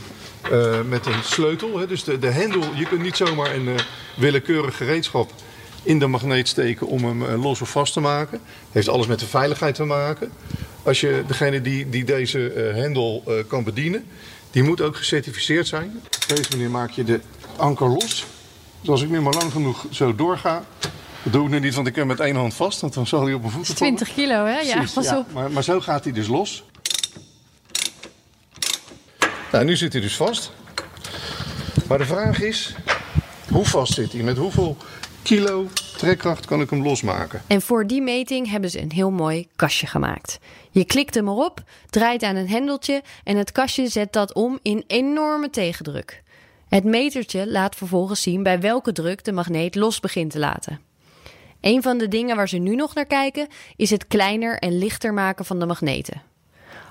uh, 0.51 0.81
met 0.81 1.05
een 1.05 1.23
sleutel. 1.23 1.77
Hè. 1.77 1.87
Dus 1.87 2.03
de, 2.03 2.19
de 2.19 2.29
hendel, 2.29 2.63
je 2.75 2.85
kunt 2.85 3.01
niet 3.01 3.17
zomaar 3.17 3.55
een 3.55 3.67
uh, 3.67 3.75
willekeurig 4.17 4.77
gereedschap 4.77 5.31
in 5.83 5.99
de 5.99 6.07
magneet 6.07 6.47
steken 6.47 6.87
om 6.87 7.03
hem 7.03 7.23
los 7.23 7.61
of 7.61 7.69
vast 7.69 7.93
te 7.93 7.99
maken. 7.99 8.41
Heeft 8.71 8.87
alles 8.89 9.07
met 9.07 9.19
de 9.19 9.27
veiligheid 9.27 9.75
te 9.75 9.83
maken. 9.83 10.31
Als 10.83 11.01
je 11.01 11.23
degene 11.27 11.61
die, 11.61 11.89
die 11.89 12.03
deze 12.03 12.71
hendel 12.75 13.23
kan 13.47 13.63
bedienen, 13.63 14.05
die 14.53 14.63
moet 14.63 14.81
ook 14.81 14.95
gecertificeerd 14.95 15.67
zijn. 15.67 16.01
Op 16.05 16.27
deze 16.27 16.49
manier 16.49 16.69
maak 16.69 16.91
je 16.91 17.03
de 17.03 17.19
anker 17.55 17.87
los. 17.87 18.25
Dus 18.79 18.89
als 18.89 19.01
ik 19.01 19.09
nu 19.09 19.21
maar 19.21 19.33
lang 19.33 19.51
genoeg 19.51 19.85
zo 19.89 20.15
doorga. 20.15 20.63
Dat 21.23 21.33
doe 21.33 21.43
ik 21.43 21.49
nu 21.49 21.59
niet, 21.59 21.73
want 21.73 21.87
ik 21.87 21.95
heb 21.95 22.07
hem 22.07 22.17
met 22.17 22.25
één 22.25 22.35
hand 22.35 22.53
vast. 22.53 22.81
Want 22.81 22.93
dan 22.93 23.07
zal 23.07 23.23
hij 23.23 23.33
op 23.33 23.41
mijn 23.41 23.53
voeten 23.53 23.75
20 23.75 24.13
kilo, 24.13 24.45
hè? 24.45 24.59
Ja, 24.59 24.73
Precies, 24.73 24.93
pas 24.93 25.05
ja. 25.05 25.17
op. 25.17 25.33
Maar, 25.33 25.51
maar 25.51 25.63
zo 25.63 25.79
gaat 25.79 26.03
hij 26.03 26.13
dus 26.13 26.27
los. 26.27 26.63
Nou, 29.51 29.65
nu 29.65 29.75
zit 29.75 29.93
hij 29.93 30.01
dus 30.01 30.15
vast. 30.15 30.51
Maar 31.87 31.97
de 31.97 32.05
vraag 32.05 32.41
is, 32.41 32.75
hoe 33.49 33.65
vast 33.65 33.93
zit 33.93 34.11
hij? 34.11 34.21
Met 34.21 34.37
hoeveel 34.37 34.77
kilo 35.23 35.67
trekkracht 35.97 36.45
kan 36.45 36.61
ik 36.61 36.69
hem 36.69 36.83
losmaken? 36.83 37.41
En 37.47 37.61
voor 37.61 37.87
die 37.87 38.01
meting 38.01 38.49
hebben 38.49 38.69
ze 38.69 38.81
een 38.81 38.91
heel 38.91 39.11
mooi 39.11 39.47
kastje 39.55 39.87
gemaakt. 39.87 40.39
Je 40.71 40.85
klikt 40.85 41.15
hem 41.15 41.27
erop, 41.27 41.63
draait 41.89 42.23
aan 42.23 42.35
een 42.35 42.49
hendeltje 42.49 43.01
en 43.23 43.37
het 43.37 43.51
kastje 43.51 43.87
zet 43.87 44.13
dat 44.13 44.33
om 44.33 44.59
in 44.61 44.83
enorme 44.87 45.49
tegendruk. 45.49 46.23
Het 46.67 46.83
metertje 46.83 47.51
laat 47.51 47.75
vervolgens 47.75 48.21
zien 48.21 48.43
bij 48.43 48.59
welke 48.59 48.91
druk 48.91 49.23
de 49.23 49.31
magneet 49.31 49.75
los 49.75 49.99
begint 49.99 50.31
te 50.31 50.39
laten. 50.39 50.79
Een 51.61 51.81
van 51.81 51.97
de 51.97 52.07
dingen 52.07 52.35
waar 52.35 52.49
ze 52.49 52.57
nu 52.57 52.75
nog 52.75 52.93
naar 52.93 53.05
kijken 53.05 53.47
is 53.75 53.89
het 53.89 54.07
kleiner 54.07 54.59
en 54.59 54.77
lichter 54.77 55.13
maken 55.13 55.45
van 55.45 55.59
de 55.59 55.65
magneten. 55.65 56.21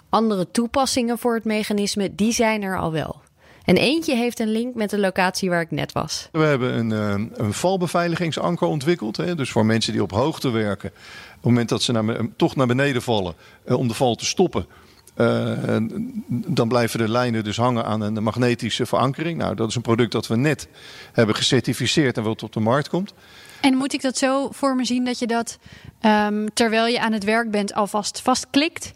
Andere 0.09 0.51
toepassingen 0.51 1.19
voor 1.19 1.35
het 1.35 1.45
mechanisme 1.45 2.15
die 2.15 2.33
zijn 2.33 2.63
er 2.63 2.79
al 2.79 2.93
wel. 2.93 3.22
En 3.65 3.77
eentje 3.77 4.17
heeft 4.17 4.41
een 4.41 4.53
link 4.53 4.75
met 4.75 4.91
de 4.91 4.99
locatie 4.99 5.51
waar 5.51 5.61
ik 5.61 5.71
net 5.71 5.93
was. 5.93 6.29
We 6.33 6.43
hebben 6.43 6.79
een, 6.79 7.31
een 7.35 7.53
valbeveiligingsanker 7.53 8.67
ontwikkeld. 8.67 9.17
Hè, 9.17 9.35
dus 9.35 9.51
voor 9.51 9.67
mensen 9.67 9.93
die 9.93 10.03
op 10.03 10.11
hoogte 10.11 10.51
werken. 10.51 10.91
Op 10.91 11.33
het 11.35 11.45
moment 11.45 11.69
dat 11.69 11.83
ze 11.83 11.93
naar, 11.93 12.17
toch 12.37 12.57
naar 12.57 12.67
beneden 12.67 13.03
vallen 13.03 13.35
om 13.65 13.89
de 13.89 13.95
val 13.95 14.15
te 14.15 14.25
stoppen. 14.25 14.67
Uh, 15.17 15.77
dan 16.29 16.69
blijven 16.69 16.99
de 16.99 17.09
lijnen 17.09 17.45
dus 17.45 17.57
hangen 17.57 17.85
aan 17.85 18.01
een 18.01 18.23
magnetische 18.23 18.87
verankering. 18.87 19.39
Nou, 19.39 19.55
dat 19.55 19.69
is 19.69 19.75
een 19.75 19.83
product 19.83 20.13
dat 20.13 20.27
we 20.27 20.37
net 20.37 20.69
hebben 21.13 21.35
gecertificeerd 21.35 22.17
en 22.17 22.23
wat 22.23 22.43
op 22.43 22.53
de 22.53 22.61
markt 22.61 22.89
komt. 22.89 23.15
En 23.61 23.75
moet 23.75 23.93
ik 23.93 24.03
dat 24.03 24.19
zo 24.19 24.49
voor 24.51 24.77
me 24.77 24.85
zien 24.85 25.05
dat 25.05 25.19
je 25.19 25.27
dat 25.27 25.59
um, 26.03 26.55
terwijl 26.55 26.87
je 26.87 27.01
aan 27.01 27.13
het 27.13 27.25
werk 27.25 27.51
bent 27.51 27.75
alvast 27.75 28.21
vastklikt 28.21 28.93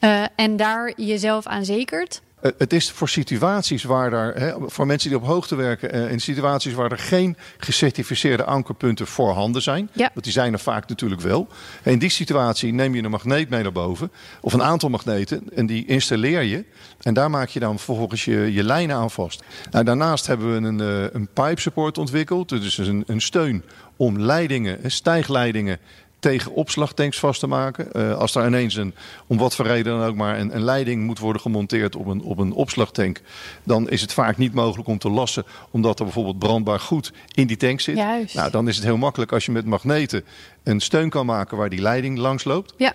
uh, 0.00 0.24
en 0.36 0.56
daar 0.56 0.92
jezelf 0.96 1.46
aan 1.46 1.64
zekert? 1.64 2.22
Het 2.56 2.72
is 2.72 2.90
voor 2.90 3.08
situaties 3.08 3.84
waar 3.84 4.12
er, 4.12 4.34
hè, 4.40 4.54
voor 4.66 4.86
mensen 4.86 5.08
die 5.08 5.18
op 5.18 5.24
hoogte 5.24 5.54
werken, 5.54 5.96
uh, 5.96 6.10
in 6.10 6.20
situaties 6.20 6.72
waar 6.72 6.90
er 6.90 6.98
geen 6.98 7.36
gecertificeerde 7.58 8.44
ankerpunten 8.44 9.06
voorhanden 9.06 9.62
zijn. 9.62 9.88
Ja. 9.92 10.10
Want 10.12 10.24
die 10.24 10.32
zijn 10.32 10.52
er 10.52 10.58
vaak 10.58 10.88
natuurlijk 10.88 11.20
wel. 11.20 11.48
En 11.82 11.92
in 11.92 11.98
die 11.98 12.08
situatie 12.08 12.72
neem 12.72 12.94
je 12.94 13.02
een 13.02 13.10
magneet 13.10 13.48
mee 13.48 13.62
naar 13.62 13.72
boven, 13.72 14.10
of 14.40 14.52
een 14.52 14.62
aantal 14.62 14.88
magneten, 14.88 15.42
en 15.54 15.66
die 15.66 15.86
installeer 15.86 16.42
je. 16.42 16.64
En 17.00 17.14
daar 17.14 17.30
maak 17.30 17.48
je 17.48 17.60
dan 17.60 17.78
vervolgens 17.78 18.24
je, 18.24 18.52
je 18.52 18.64
lijnen 18.64 18.96
aan 18.96 19.10
vast. 19.10 19.42
Nou, 19.70 19.84
daarnaast 19.84 20.26
hebben 20.26 20.50
we 20.52 20.68
een, 20.68 20.78
uh, 20.78 21.06
een 21.12 21.28
pipe 21.32 21.60
support 21.60 21.98
ontwikkeld, 21.98 22.48
dus 22.48 22.78
een, 22.78 23.04
een 23.06 23.20
steun 23.20 23.64
om 23.96 24.20
leidingen, 24.20 24.90
stijgleidingen 24.90 25.78
tegen 26.24 26.52
opslagtanks 26.52 27.18
vast 27.18 27.40
te 27.40 27.46
maken. 27.46 27.88
Uh, 27.92 28.16
als 28.16 28.32
daar 28.32 28.46
ineens 28.46 28.74
een, 28.74 28.94
om 29.26 29.38
wat 29.38 29.54
voor 29.54 29.66
reden 29.66 29.98
dan 29.98 30.08
ook 30.08 30.14
maar 30.14 30.38
een, 30.38 30.54
een, 30.54 30.62
leiding 30.62 31.04
moet 31.04 31.18
worden 31.18 31.42
gemonteerd 31.42 31.96
op 31.96 32.06
een, 32.06 32.22
op 32.22 32.38
een 32.38 32.52
opslagtank, 32.52 33.20
dan 33.62 33.90
is 33.90 34.00
het 34.00 34.12
vaak 34.12 34.36
niet 34.36 34.54
mogelijk 34.54 34.88
om 34.88 34.98
te 34.98 35.10
lassen, 35.10 35.44
omdat 35.70 35.98
er 35.98 36.04
bijvoorbeeld 36.04 36.38
brandbaar 36.38 36.80
goed 36.80 37.12
in 37.34 37.46
die 37.46 37.56
tank 37.56 37.80
zit. 37.80 37.96
Juist. 37.96 38.34
Nou, 38.34 38.50
dan 38.50 38.68
is 38.68 38.76
het 38.76 38.84
heel 38.84 38.96
makkelijk 38.96 39.32
als 39.32 39.44
je 39.44 39.52
met 39.52 39.64
magneten 39.64 40.24
een 40.62 40.80
steun 40.80 41.08
kan 41.08 41.26
maken 41.26 41.56
waar 41.56 41.68
die 41.68 41.80
leiding 41.80 42.18
langs 42.18 42.44
loopt. 42.44 42.74
Ja. 42.76 42.92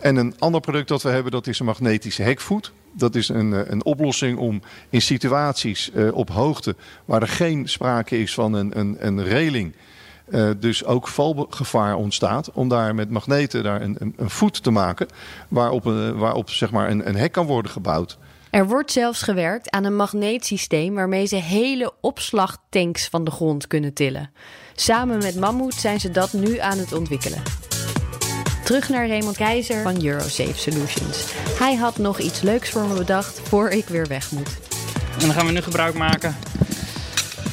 En 0.00 0.16
een 0.16 0.34
ander 0.38 0.60
product 0.60 0.88
dat 0.88 1.02
we 1.02 1.08
hebben, 1.08 1.32
dat 1.32 1.46
is 1.46 1.58
een 1.58 1.66
magnetische 1.66 2.22
hekvoet. 2.22 2.72
Dat 2.92 3.14
is 3.14 3.28
een, 3.28 3.72
een 3.72 3.84
oplossing 3.84 4.38
om 4.38 4.62
in 4.90 5.02
situaties 5.02 5.90
uh, 5.94 6.14
op 6.14 6.30
hoogte 6.30 6.76
waar 7.04 7.22
er 7.22 7.28
geen 7.28 7.68
sprake 7.68 8.18
is 8.18 8.34
van 8.34 8.54
een, 8.54 8.78
een, 8.78 8.96
een 8.98 9.24
reling. 9.24 9.72
Uh, 10.28 10.50
dus 10.58 10.84
ook 10.84 11.08
valgevaar 11.08 11.94
ontstaat. 11.96 12.50
Om 12.52 12.68
daar 12.68 12.94
met 12.94 13.10
magneten 13.10 13.62
daar 13.62 13.82
een, 13.82 13.96
een, 13.98 14.14
een 14.16 14.30
voet 14.30 14.62
te 14.62 14.70
maken. 14.70 15.06
Waarop, 15.48 15.84
een, 15.84 16.16
waarop 16.16 16.50
zeg 16.50 16.70
maar 16.70 16.90
een, 16.90 17.08
een 17.08 17.16
hek 17.16 17.32
kan 17.32 17.46
worden 17.46 17.70
gebouwd. 17.70 18.18
Er 18.50 18.66
wordt 18.66 18.92
zelfs 18.92 19.22
gewerkt 19.22 19.70
aan 19.70 19.84
een 19.84 19.96
magneetsysteem 19.96 20.94
waarmee 20.94 21.26
ze 21.26 21.36
hele 21.36 21.92
opslagtanks 22.00 23.08
van 23.08 23.24
de 23.24 23.30
grond 23.30 23.66
kunnen 23.66 23.92
tillen. 23.92 24.30
Samen 24.74 25.18
met 25.18 25.36
Mammoet 25.36 25.74
zijn 25.74 26.00
ze 26.00 26.10
dat 26.10 26.32
nu 26.32 26.58
aan 26.58 26.78
het 26.78 26.92
ontwikkelen. 26.92 27.42
Terug 28.64 28.88
naar 28.88 29.08
Raymond 29.08 29.36
Keizer 29.36 29.82
van 29.82 30.04
Eurosafe 30.04 30.58
Solutions. 30.58 31.32
Hij 31.58 31.74
had 31.74 31.98
nog 31.98 32.18
iets 32.18 32.40
leuks 32.40 32.70
voor 32.70 32.86
me 32.86 32.94
bedacht 32.94 33.40
voor 33.40 33.68
ik 33.68 33.84
weer 33.88 34.06
weg 34.06 34.30
moet. 34.30 34.58
En 35.14 35.20
dan 35.20 35.30
gaan 35.30 35.46
we 35.46 35.52
nu 35.52 35.60
gebruik 35.60 35.94
maken 35.94 36.36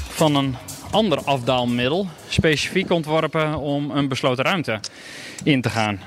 van 0.09 0.35
een 0.35 0.55
ander 0.91 1.23
afdaalmiddel, 1.23 2.07
specifiek 2.27 2.89
ontworpen 2.89 3.57
om 3.57 3.91
een 3.91 4.07
besloten 4.07 4.43
ruimte 4.43 4.79
in 5.43 5.61
te 5.61 5.69
gaan. 5.69 5.99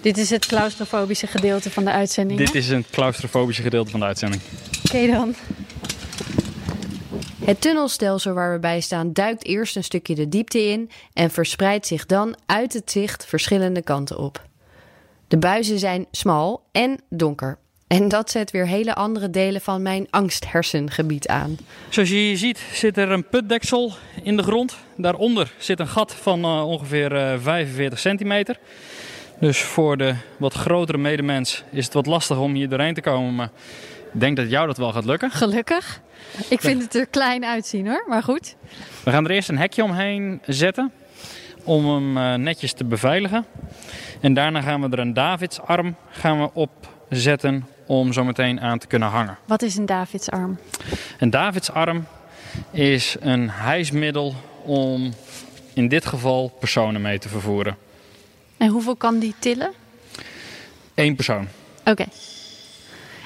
Dit 0.00 0.18
is 0.18 0.30
het 0.30 0.46
claustrofobische 0.46 1.26
gedeelte 1.26 1.70
van 1.70 1.84
de 1.84 1.90
uitzending. 1.90 2.38
Dit 2.38 2.54
is 2.54 2.68
het 2.68 2.90
claustrofobische 2.90 3.62
gedeelte 3.62 3.90
van 3.90 4.00
de 4.00 4.06
uitzending. 4.06 4.42
Oké 4.84 4.96
okay 4.96 5.10
dan. 5.10 5.34
Het 7.44 7.60
tunnelstelsel 7.60 8.32
waar 8.32 8.52
we 8.52 8.58
bij 8.58 8.80
staan 8.80 9.12
duikt 9.12 9.44
eerst 9.44 9.76
een 9.76 9.84
stukje 9.84 10.14
de 10.14 10.28
diepte 10.28 10.62
in 10.62 10.90
en 11.12 11.30
verspreidt 11.30 11.86
zich 11.86 12.06
dan 12.06 12.36
uit 12.46 12.72
het 12.72 12.90
zicht 12.90 13.26
verschillende 13.26 13.82
kanten 13.82 14.18
op. 14.18 14.48
De 15.28 15.38
buizen 15.38 15.78
zijn 15.78 16.06
smal 16.10 16.62
en 16.72 17.00
donker. 17.08 17.58
En 17.96 18.08
dat 18.08 18.30
zet 18.30 18.50
weer 18.50 18.66
hele 18.66 18.94
andere 18.94 19.30
delen 19.30 19.60
van 19.60 19.82
mijn 19.82 20.06
angsthersengebied 20.10 21.28
aan. 21.28 21.56
Zoals 21.88 22.08
je 22.08 22.14
hier 22.14 22.36
ziet 22.36 22.58
zit 22.72 22.96
er 22.96 23.10
een 23.10 23.28
putdeksel 23.28 23.92
in 24.22 24.36
de 24.36 24.42
grond. 24.42 24.76
Daaronder 24.96 25.52
zit 25.58 25.80
een 25.80 25.88
gat 25.88 26.14
van 26.14 26.44
uh, 26.44 26.66
ongeveer 26.66 27.12
uh, 27.12 27.40
45 27.40 27.98
centimeter. 27.98 28.58
Dus 29.40 29.62
voor 29.62 29.96
de 29.96 30.14
wat 30.36 30.54
grotere 30.54 30.98
medemens 30.98 31.64
is 31.70 31.84
het 31.84 31.94
wat 31.94 32.06
lastig 32.06 32.38
om 32.38 32.54
hier 32.54 32.68
doorheen 32.68 32.94
te 32.94 33.00
komen. 33.00 33.34
Maar 33.34 33.50
ik 34.12 34.20
denk 34.20 34.36
dat 34.36 34.50
jou 34.50 34.66
dat 34.66 34.76
wel 34.76 34.92
gaat 34.92 35.04
lukken. 35.04 35.30
Gelukkig. 35.30 36.00
Ik 36.48 36.60
vind 36.60 36.82
het 36.82 36.94
er 36.94 37.06
klein 37.06 37.44
uitzien 37.44 37.86
hoor, 37.86 38.04
maar 38.08 38.22
goed. 38.22 38.56
We 39.04 39.10
gaan 39.10 39.24
er 39.24 39.30
eerst 39.30 39.48
een 39.48 39.58
hekje 39.58 39.84
omheen 39.84 40.40
zetten 40.46 40.92
om 41.64 41.88
hem 41.88 42.16
uh, 42.16 42.34
netjes 42.34 42.72
te 42.72 42.84
beveiligen. 42.84 43.44
En 44.20 44.34
daarna 44.34 44.60
gaan 44.60 44.80
we 44.80 44.88
er 44.88 44.98
een 44.98 45.14
Davidsarm 45.14 45.96
gaan 46.10 46.40
we 46.40 46.50
opzetten 46.52 47.66
om 47.90 48.12
zo 48.12 48.24
meteen 48.24 48.60
aan 48.60 48.78
te 48.78 48.86
kunnen 48.86 49.08
hangen. 49.08 49.38
Wat 49.44 49.62
is 49.62 49.76
een 49.76 49.86
Davidsarm? 49.86 50.58
Een 51.18 51.30
Davidsarm 51.30 52.06
is 52.70 53.16
een 53.20 53.50
hijsmiddel 53.50 54.34
om 54.62 55.12
in 55.74 55.88
dit 55.88 56.06
geval 56.06 56.48
personen 56.48 57.00
mee 57.00 57.18
te 57.18 57.28
vervoeren. 57.28 57.76
En 58.56 58.68
hoeveel 58.68 58.96
kan 58.96 59.18
die 59.18 59.34
tillen? 59.38 59.72
Eén 60.94 61.14
persoon. 61.14 61.48
Oké. 61.80 61.90
Okay. 61.90 62.08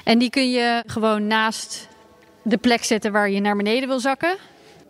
En 0.05 0.19
die 0.19 0.31
kun 0.31 0.51
je 0.51 0.83
gewoon 0.87 1.27
naast 1.27 1.89
de 2.43 2.57
plek 2.57 2.85
zetten 2.85 3.13
waar 3.13 3.31
je 3.31 3.41
naar 3.41 3.57
beneden 3.57 3.89
wil 3.89 4.01
zakken? 4.01 4.37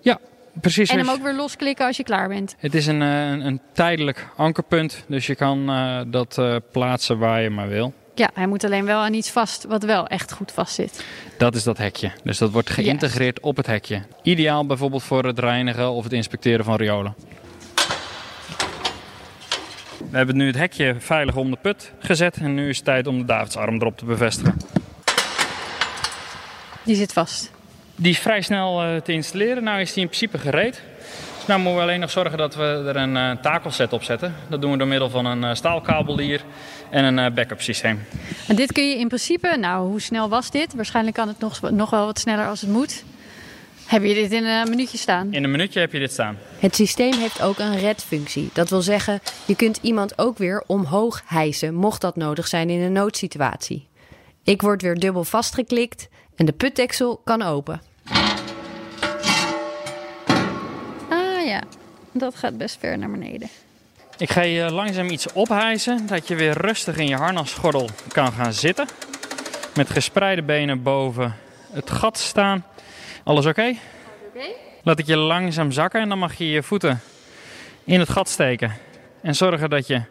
Ja, 0.00 0.18
precies. 0.60 0.90
En 0.90 0.98
hem 0.98 1.08
ook 1.08 1.22
weer 1.22 1.34
losklikken 1.34 1.87
als 1.87 1.96
je 1.96 2.02
klaar 2.02 2.28
bent? 2.28 2.54
Het 2.58 2.74
is 2.74 2.87
een, 2.87 3.00
een, 3.00 3.46
een 3.46 3.60
tijdelijk 3.72 4.28
ankerpunt, 4.37 5.04
dus 5.06 5.26
je 5.26 5.34
kan 5.34 5.70
uh, 5.70 6.00
dat 6.06 6.37
uh, 6.38 6.56
plaatsen 6.72 7.18
waar 7.18 7.42
je 7.42 7.50
maar 7.50 7.68
wil. 7.68 7.94
Ja, 8.14 8.31
hij 8.35 8.46
moet 8.46 8.64
alleen 8.64 8.85
wel 8.85 9.00
aan 9.00 9.14
iets 9.14 9.31
vast 9.31 9.64
wat 9.64 9.83
wel 9.83 10.07
echt 10.07 10.33
goed 10.33 10.53
vast 10.53 10.74
zit. 10.74 11.05
Dat 11.38 11.55
is 11.55 11.62
dat 11.62 11.79
hekje. 11.79 12.11
Dus 12.22 12.38
dat 12.38 12.50
wordt 12.50 12.70
geïntegreerd 12.70 13.37
yes. 13.37 13.44
op 13.44 13.57
het 13.57 13.66
hekje. 13.66 14.03
Ideaal 14.22 14.66
bijvoorbeeld 14.66 15.03
voor 15.03 15.24
het 15.24 15.38
reinigen 15.38 15.90
of 15.90 16.05
het 16.05 16.12
inspecteren 16.12 16.64
van 16.64 16.77
riolen. 16.77 17.14
We 20.11 20.16
hebben 20.16 20.37
nu 20.37 20.46
het 20.46 20.57
hekje 20.57 20.94
veilig 20.98 21.37
om 21.37 21.50
de 21.50 21.59
put 21.62 21.92
gezet 21.98 22.37
en 22.37 22.55
nu 22.55 22.68
is 22.68 22.77
het 22.77 22.85
tijd 22.85 23.07
om 23.07 23.18
de 23.18 23.24
Davidsarm 23.24 23.74
erop 23.74 23.98
te 23.98 24.05
bevestigen. 24.05 24.57
Die 26.83 26.96
zit 26.96 27.12
vast. 27.12 27.50
Die 27.96 28.11
is 28.11 28.18
vrij 28.18 28.42
snel 28.42 28.85
uh, 28.85 29.00
te 29.00 29.12
installeren. 29.12 29.62
Nou 29.64 29.81
is 29.81 29.92
die 29.92 30.03
in 30.03 30.09
principe 30.09 30.38
gereed. 30.38 30.83
Dus 31.44 31.52
nou 31.52 31.64
moeten 31.64 31.83
we 31.83 31.88
alleen 31.88 32.00
nog 32.00 32.11
zorgen 32.11 32.38
dat 32.38 32.54
we 32.54 32.62
er 32.62 32.96
een 32.96 33.16
uh, 33.16 33.30
takelset 33.30 33.92
op 33.92 34.02
zetten. 34.02 34.35
Dat 34.48 34.61
doen 34.61 34.70
we 34.70 34.78
door 34.78 34.87
middel 34.87 35.11
van 35.11 35.26
een 35.26 35.42
uh, 35.42 35.54
staalkabelier 35.54 36.44
en 36.90 37.04
een 37.04 37.18
uh, 37.18 37.35
backup 37.35 37.61
systeem. 37.61 38.07
En 38.48 38.57
dit 38.57 38.72
kun 38.72 38.88
je 38.88 38.98
in 38.98 39.09
principe, 39.09 39.57
nou 39.59 39.88
hoe 39.88 40.00
snel 40.00 40.28
was 40.28 40.50
dit? 40.50 40.74
Waarschijnlijk 40.74 41.16
kan 41.16 41.28
het 41.28 41.38
nog, 41.38 41.70
nog 41.70 41.90
wel 41.90 42.07
wat 42.07 42.18
sneller 42.18 42.46
als 42.46 42.61
het 42.61 42.70
moet. 42.70 43.04
Heb 43.87 44.02
je 44.02 44.14
dit 44.14 44.33
in 44.33 44.44
een 44.44 44.68
minuutje 44.68 44.98
staan? 44.98 45.33
In 45.33 45.44
een 45.44 45.50
minuutje 45.50 45.80
heb 45.80 45.92
je 45.92 45.98
dit 45.98 46.12
staan. 46.12 46.38
Het 46.59 46.74
systeem 46.74 47.12
heeft 47.12 47.42
ook 47.42 47.59
een 47.59 47.78
redfunctie. 47.78 48.50
Dat 48.52 48.70
wil 48.70 48.83
zeggen, 48.83 49.20
je 49.44 49.57
kunt 49.57 49.78
iemand 49.83 50.18
ook 50.18 50.38
weer 50.38 50.64
omhoog 50.66 51.22
hijsen, 51.26 51.74
mocht 51.74 52.00
dat 52.00 52.16
nodig 52.16 52.46
zijn 52.46 52.70
in 52.70 52.80
een 52.80 52.92
noodsituatie. 52.92 53.88
Ik 54.44 54.62
word 54.62 54.83
weer 54.83 54.98
dubbel 54.98 55.24
vastgeklikt 55.24 56.09
en 56.37 56.46
de 56.46 56.52
putdeksel 56.52 57.20
kan 57.24 57.42
open. 57.42 57.80
Ja, 61.46 61.62
dat 62.12 62.35
gaat 62.35 62.57
best 62.57 62.78
ver 62.78 62.98
naar 62.98 63.11
beneden. 63.11 63.48
Ik 64.16 64.30
ga 64.30 64.40
je 64.40 64.72
langzaam 64.72 65.09
iets 65.09 65.33
ophijzen, 65.33 66.07
dat 66.07 66.28
je 66.28 66.35
weer 66.35 66.52
rustig 66.59 66.96
in 66.96 67.09
je 67.09 67.16
harnasgordel 67.16 67.88
kan 68.09 68.33
gaan 68.33 68.52
zitten. 68.52 68.87
Met 69.74 69.90
gespreide 69.90 70.42
benen 70.42 70.83
boven 70.83 71.37
het 71.72 71.90
gat 71.90 72.18
staan. 72.18 72.64
Alles 73.24 73.46
oké? 73.46 73.61
Okay? 73.61 73.78
Okay. 74.35 74.54
Laat 74.83 74.98
ik 74.98 75.07
je 75.07 75.16
langzaam 75.16 75.72
zakken 75.72 76.00
en 76.00 76.09
dan 76.09 76.18
mag 76.18 76.35
je 76.35 76.50
je 76.50 76.62
voeten 76.62 77.00
in 77.85 78.00
het 78.00 78.09
gat 78.09 78.28
steken. 78.28 78.72
En 79.20 79.35
zorgen 79.35 79.70
dat 79.70 79.87
je 79.87 80.02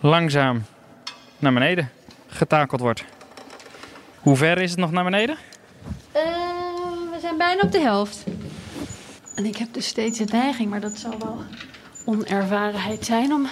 langzaam 0.00 0.64
naar 1.38 1.52
beneden 1.52 1.90
getakeld 2.26 2.80
wordt. 2.80 3.04
Hoe 4.18 4.36
ver 4.36 4.58
is 4.58 4.70
het 4.70 4.80
nog 4.80 4.90
naar 4.90 5.04
beneden? 5.04 5.36
Uh, 6.16 6.22
we 7.12 7.18
zijn 7.20 7.36
bijna 7.36 7.62
op 7.62 7.72
de 7.72 7.80
helft. 7.80 8.24
En 9.34 9.44
ik 9.44 9.56
heb 9.56 9.68
dus 9.72 9.86
steeds 9.86 10.18
de 10.18 10.24
neiging, 10.24 10.70
maar 10.70 10.80
dat 10.80 10.98
zal 10.98 11.18
wel 11.18 11.42
onervarenheid 12.04 13.04
zijn 13.04 13.32
om 13.32 13.46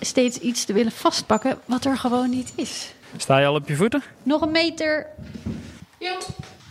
steeds 0.00 0.38
iets 0.38 0.64
te 0.64 0.72
willen 0.72 0.92
vastpakken 0.92 1.58
wat 1.64 1.84
er 1.84 1.96
gewoon 1.98 2.30
niet 2.30 2.52
is. 2.54 2.94
Sta 3.16 3.38
je 3.38 3.46
al 3.46 3.54
op 3.54 3.68
je 3.68 3.76
voeten? 3.76 4.02
Nog 4.22 4.40
een 4.40 4.50
meter. 4.50 5.06
Jo. 5.98 6.18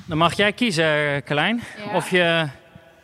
Dan 0.06 0.17
mag 0.17 0.34
jij 0.34 0.54
kiezen, 0.54 1.24
Klein, 1.24 1.62
ja. 1.86 1.95
of, 1.95 2.10
je, 2.10 2.48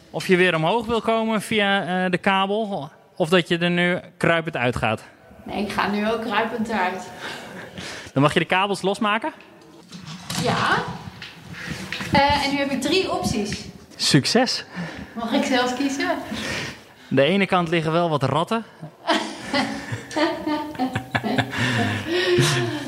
of 0.10 0.28
je 0.28 0.36
weer 0.36 0.56
omhoog 0.56 0.86
wil 0.86 1.02
komen 1.02 1.42
via 1.42 2.04
uh, 2.06 2.12
de 2.12 2.18
kabel 2.18 2.92
of 3.16 3.30
dat 3.30 3.48
je 3.48 3.58
er 3.58 3.70
nu 3.70 4.00
kruipend 4.18 4.56
uitgaat. 4.56 5.02
Nee, 5.44 5.64
ik 5.64 5.72
ga 5.72 5.88
nu 5.88 6.12
ook 6.12 6.22
kruipend 6.22 6.68
eruit. 6.68 7.10
Dan 8.14 8.22
mag 8.22 8.34
je 8.34 8.40
de 8.40 8.46
kabels 8.46 8.82
losmaken. 8.82 9.34
Ja. 10.44 10.84
Uh, 12.14 12.46
en 12.46 12.52
nu 12.52 12.58
heb 12.58 12.72
ik 12.72 12.82
drie 12.82 13.12
opties. 13.12 13.66
Succes. 13.96 14.66
Mag 15.16 15.34
ik 15.34 15.44
zelfs 15.44 15.74
kiezen? 15.74 16.18
De 17.08 17.22
ene 17.22 17.46
kant 17.46 17.70
liggen 17.70 17.92
wel 17.92 18.10
wat 18.10 18.24
ratten. 18.24 18.64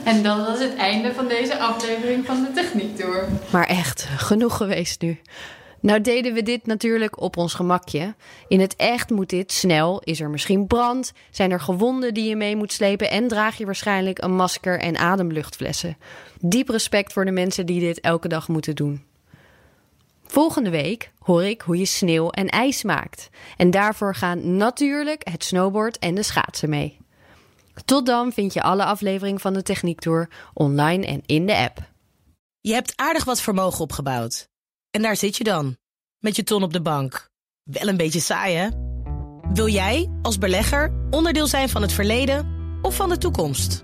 en 0.03 0.23
dan 0.23 0.45
was 0.45 0.59
het 0.59 0.75
einde 0.75 1.13
van 1.13 1.27
deze 1.27 1.59
aflevering 1.59 2.25
van 2.25 2.43
de 2.43 2.51
Techniek 2.51 2.95
Tour. 2.95 3.27
Maar 3.51 3.65
echt, 3.65 4.07
genoeg 4.17 4.57
geweest 4.57 5.01
nu. 5.01 5.19
Nou 5.79 6.01
deden 6.01 6.33
we 6.33 6.43
dit 6.43 6.65
natuurlijk 6.65 7.21
op 7.21 7.37
ons 7.37 7.53
gemakje. 7.53 8.15
In 8.47 8.59
het 8.59 8.75
echt 8.75 9.09
moet 9.09 9.29
dit 9.29 9.51
snel. 9.51 10.01
Is 10.03 10.19
er 10.19 10.29
misschien 10.29 10.67
brand? 10.67 11.13
Zijn 11.31 11.51
er 11.51 11.59
gewonden 11.59 12.13
die 12.13 12.29
je 12.29 12.35
mee 12.35 12.55
moet 12.55 12.73
slepen? 12.73 13.09
En 13.09 13.27
draag 13.27 13.57
je 13.57 13.65
waarschijnlijk 13.65 14.21
een 14.23 14.35
masker 14.35 14.79
en 14.79 14.97
ademluchtflessen. 14.97 15.97
Diep 16.39 16.69
respect 16.69 17.13
voor 17.13 17.25
de 17.25 17.31
mensen 17.31 17.65
die 17.65 17.79
dit 17.79 17.99
elke 17.99 18.27
dag 18.27 18.47
moeten 18.47 18.75
doen. 18.75 19.03
Volgende 20.27 20.69
week 20.69 21.11
hoor 21.19 21.43
ik 21.43 21.61
hoe 21.61 21.77
je 21.77 21.85
sneeuw 21.85 22.29
en 22.29 22.47
ijs 22.47 22.83
maakt. 22.83 23.29
En 23.57 23.71
daarvoor 23.71 24.15
gaan 24.15 24.57
natuurlijk 24.57 25.27
het 25.29 25.43
snowboard 25.43 25.99
en 25.99 26.15
de 26.15 26.23
schaatsen 26.23 26.69
mee. 26.69 26.97
Tot 27.85 28.05
dan 28.05 28.31
vind 28.31 28.53
je 28.53 28.61
alle 28.61 28.83
afleveringen 28.83 29.39
van 29.39 29.53
de 29.53 29.63
Techniek 29.63 29.99
Tour 29.99 30.29
online 30.53 31.05
en 31.05 31.21
in 31.25 31.45
de 31.45 31.55
app. 31.55 31.77
Je 32.61 32.73
hebt 32.73 32.93
aardig 32.95 33.23
wat 33.23 33.41
vermogen 33.41 33.79
opgebouwd. 33.79 34.47
En 34.91 35.01
daar 35.01 35.15
zit 35.15 35.37
je 35.37 35.43
dan, 35.43 35.77
met 36.19 36.35
je 36.35 36.43
ton 36.43 36.63
op 36.63 36.73
de 36.73 36.81
bank. 36.81 37.29
Wel 37.63 37.87
een 37.87 37.97
beetje 37.97 38.19
saai, 38.19 38.55
hè? 38.55 38.69
Wil 39.53 39.67
jij, 39.67 40.11
als 40.21 40.37
belegger, 40.37 40.93
onderdeel 41.09 41.47
zijn 41.47 41.69
van 41.69 41.81
het 41.81 41.91
verleden 41.91 42.55
of 42.81 42.95
van 42.95 43.09
de 43.09 43.17
toekomst? 43.17 43.83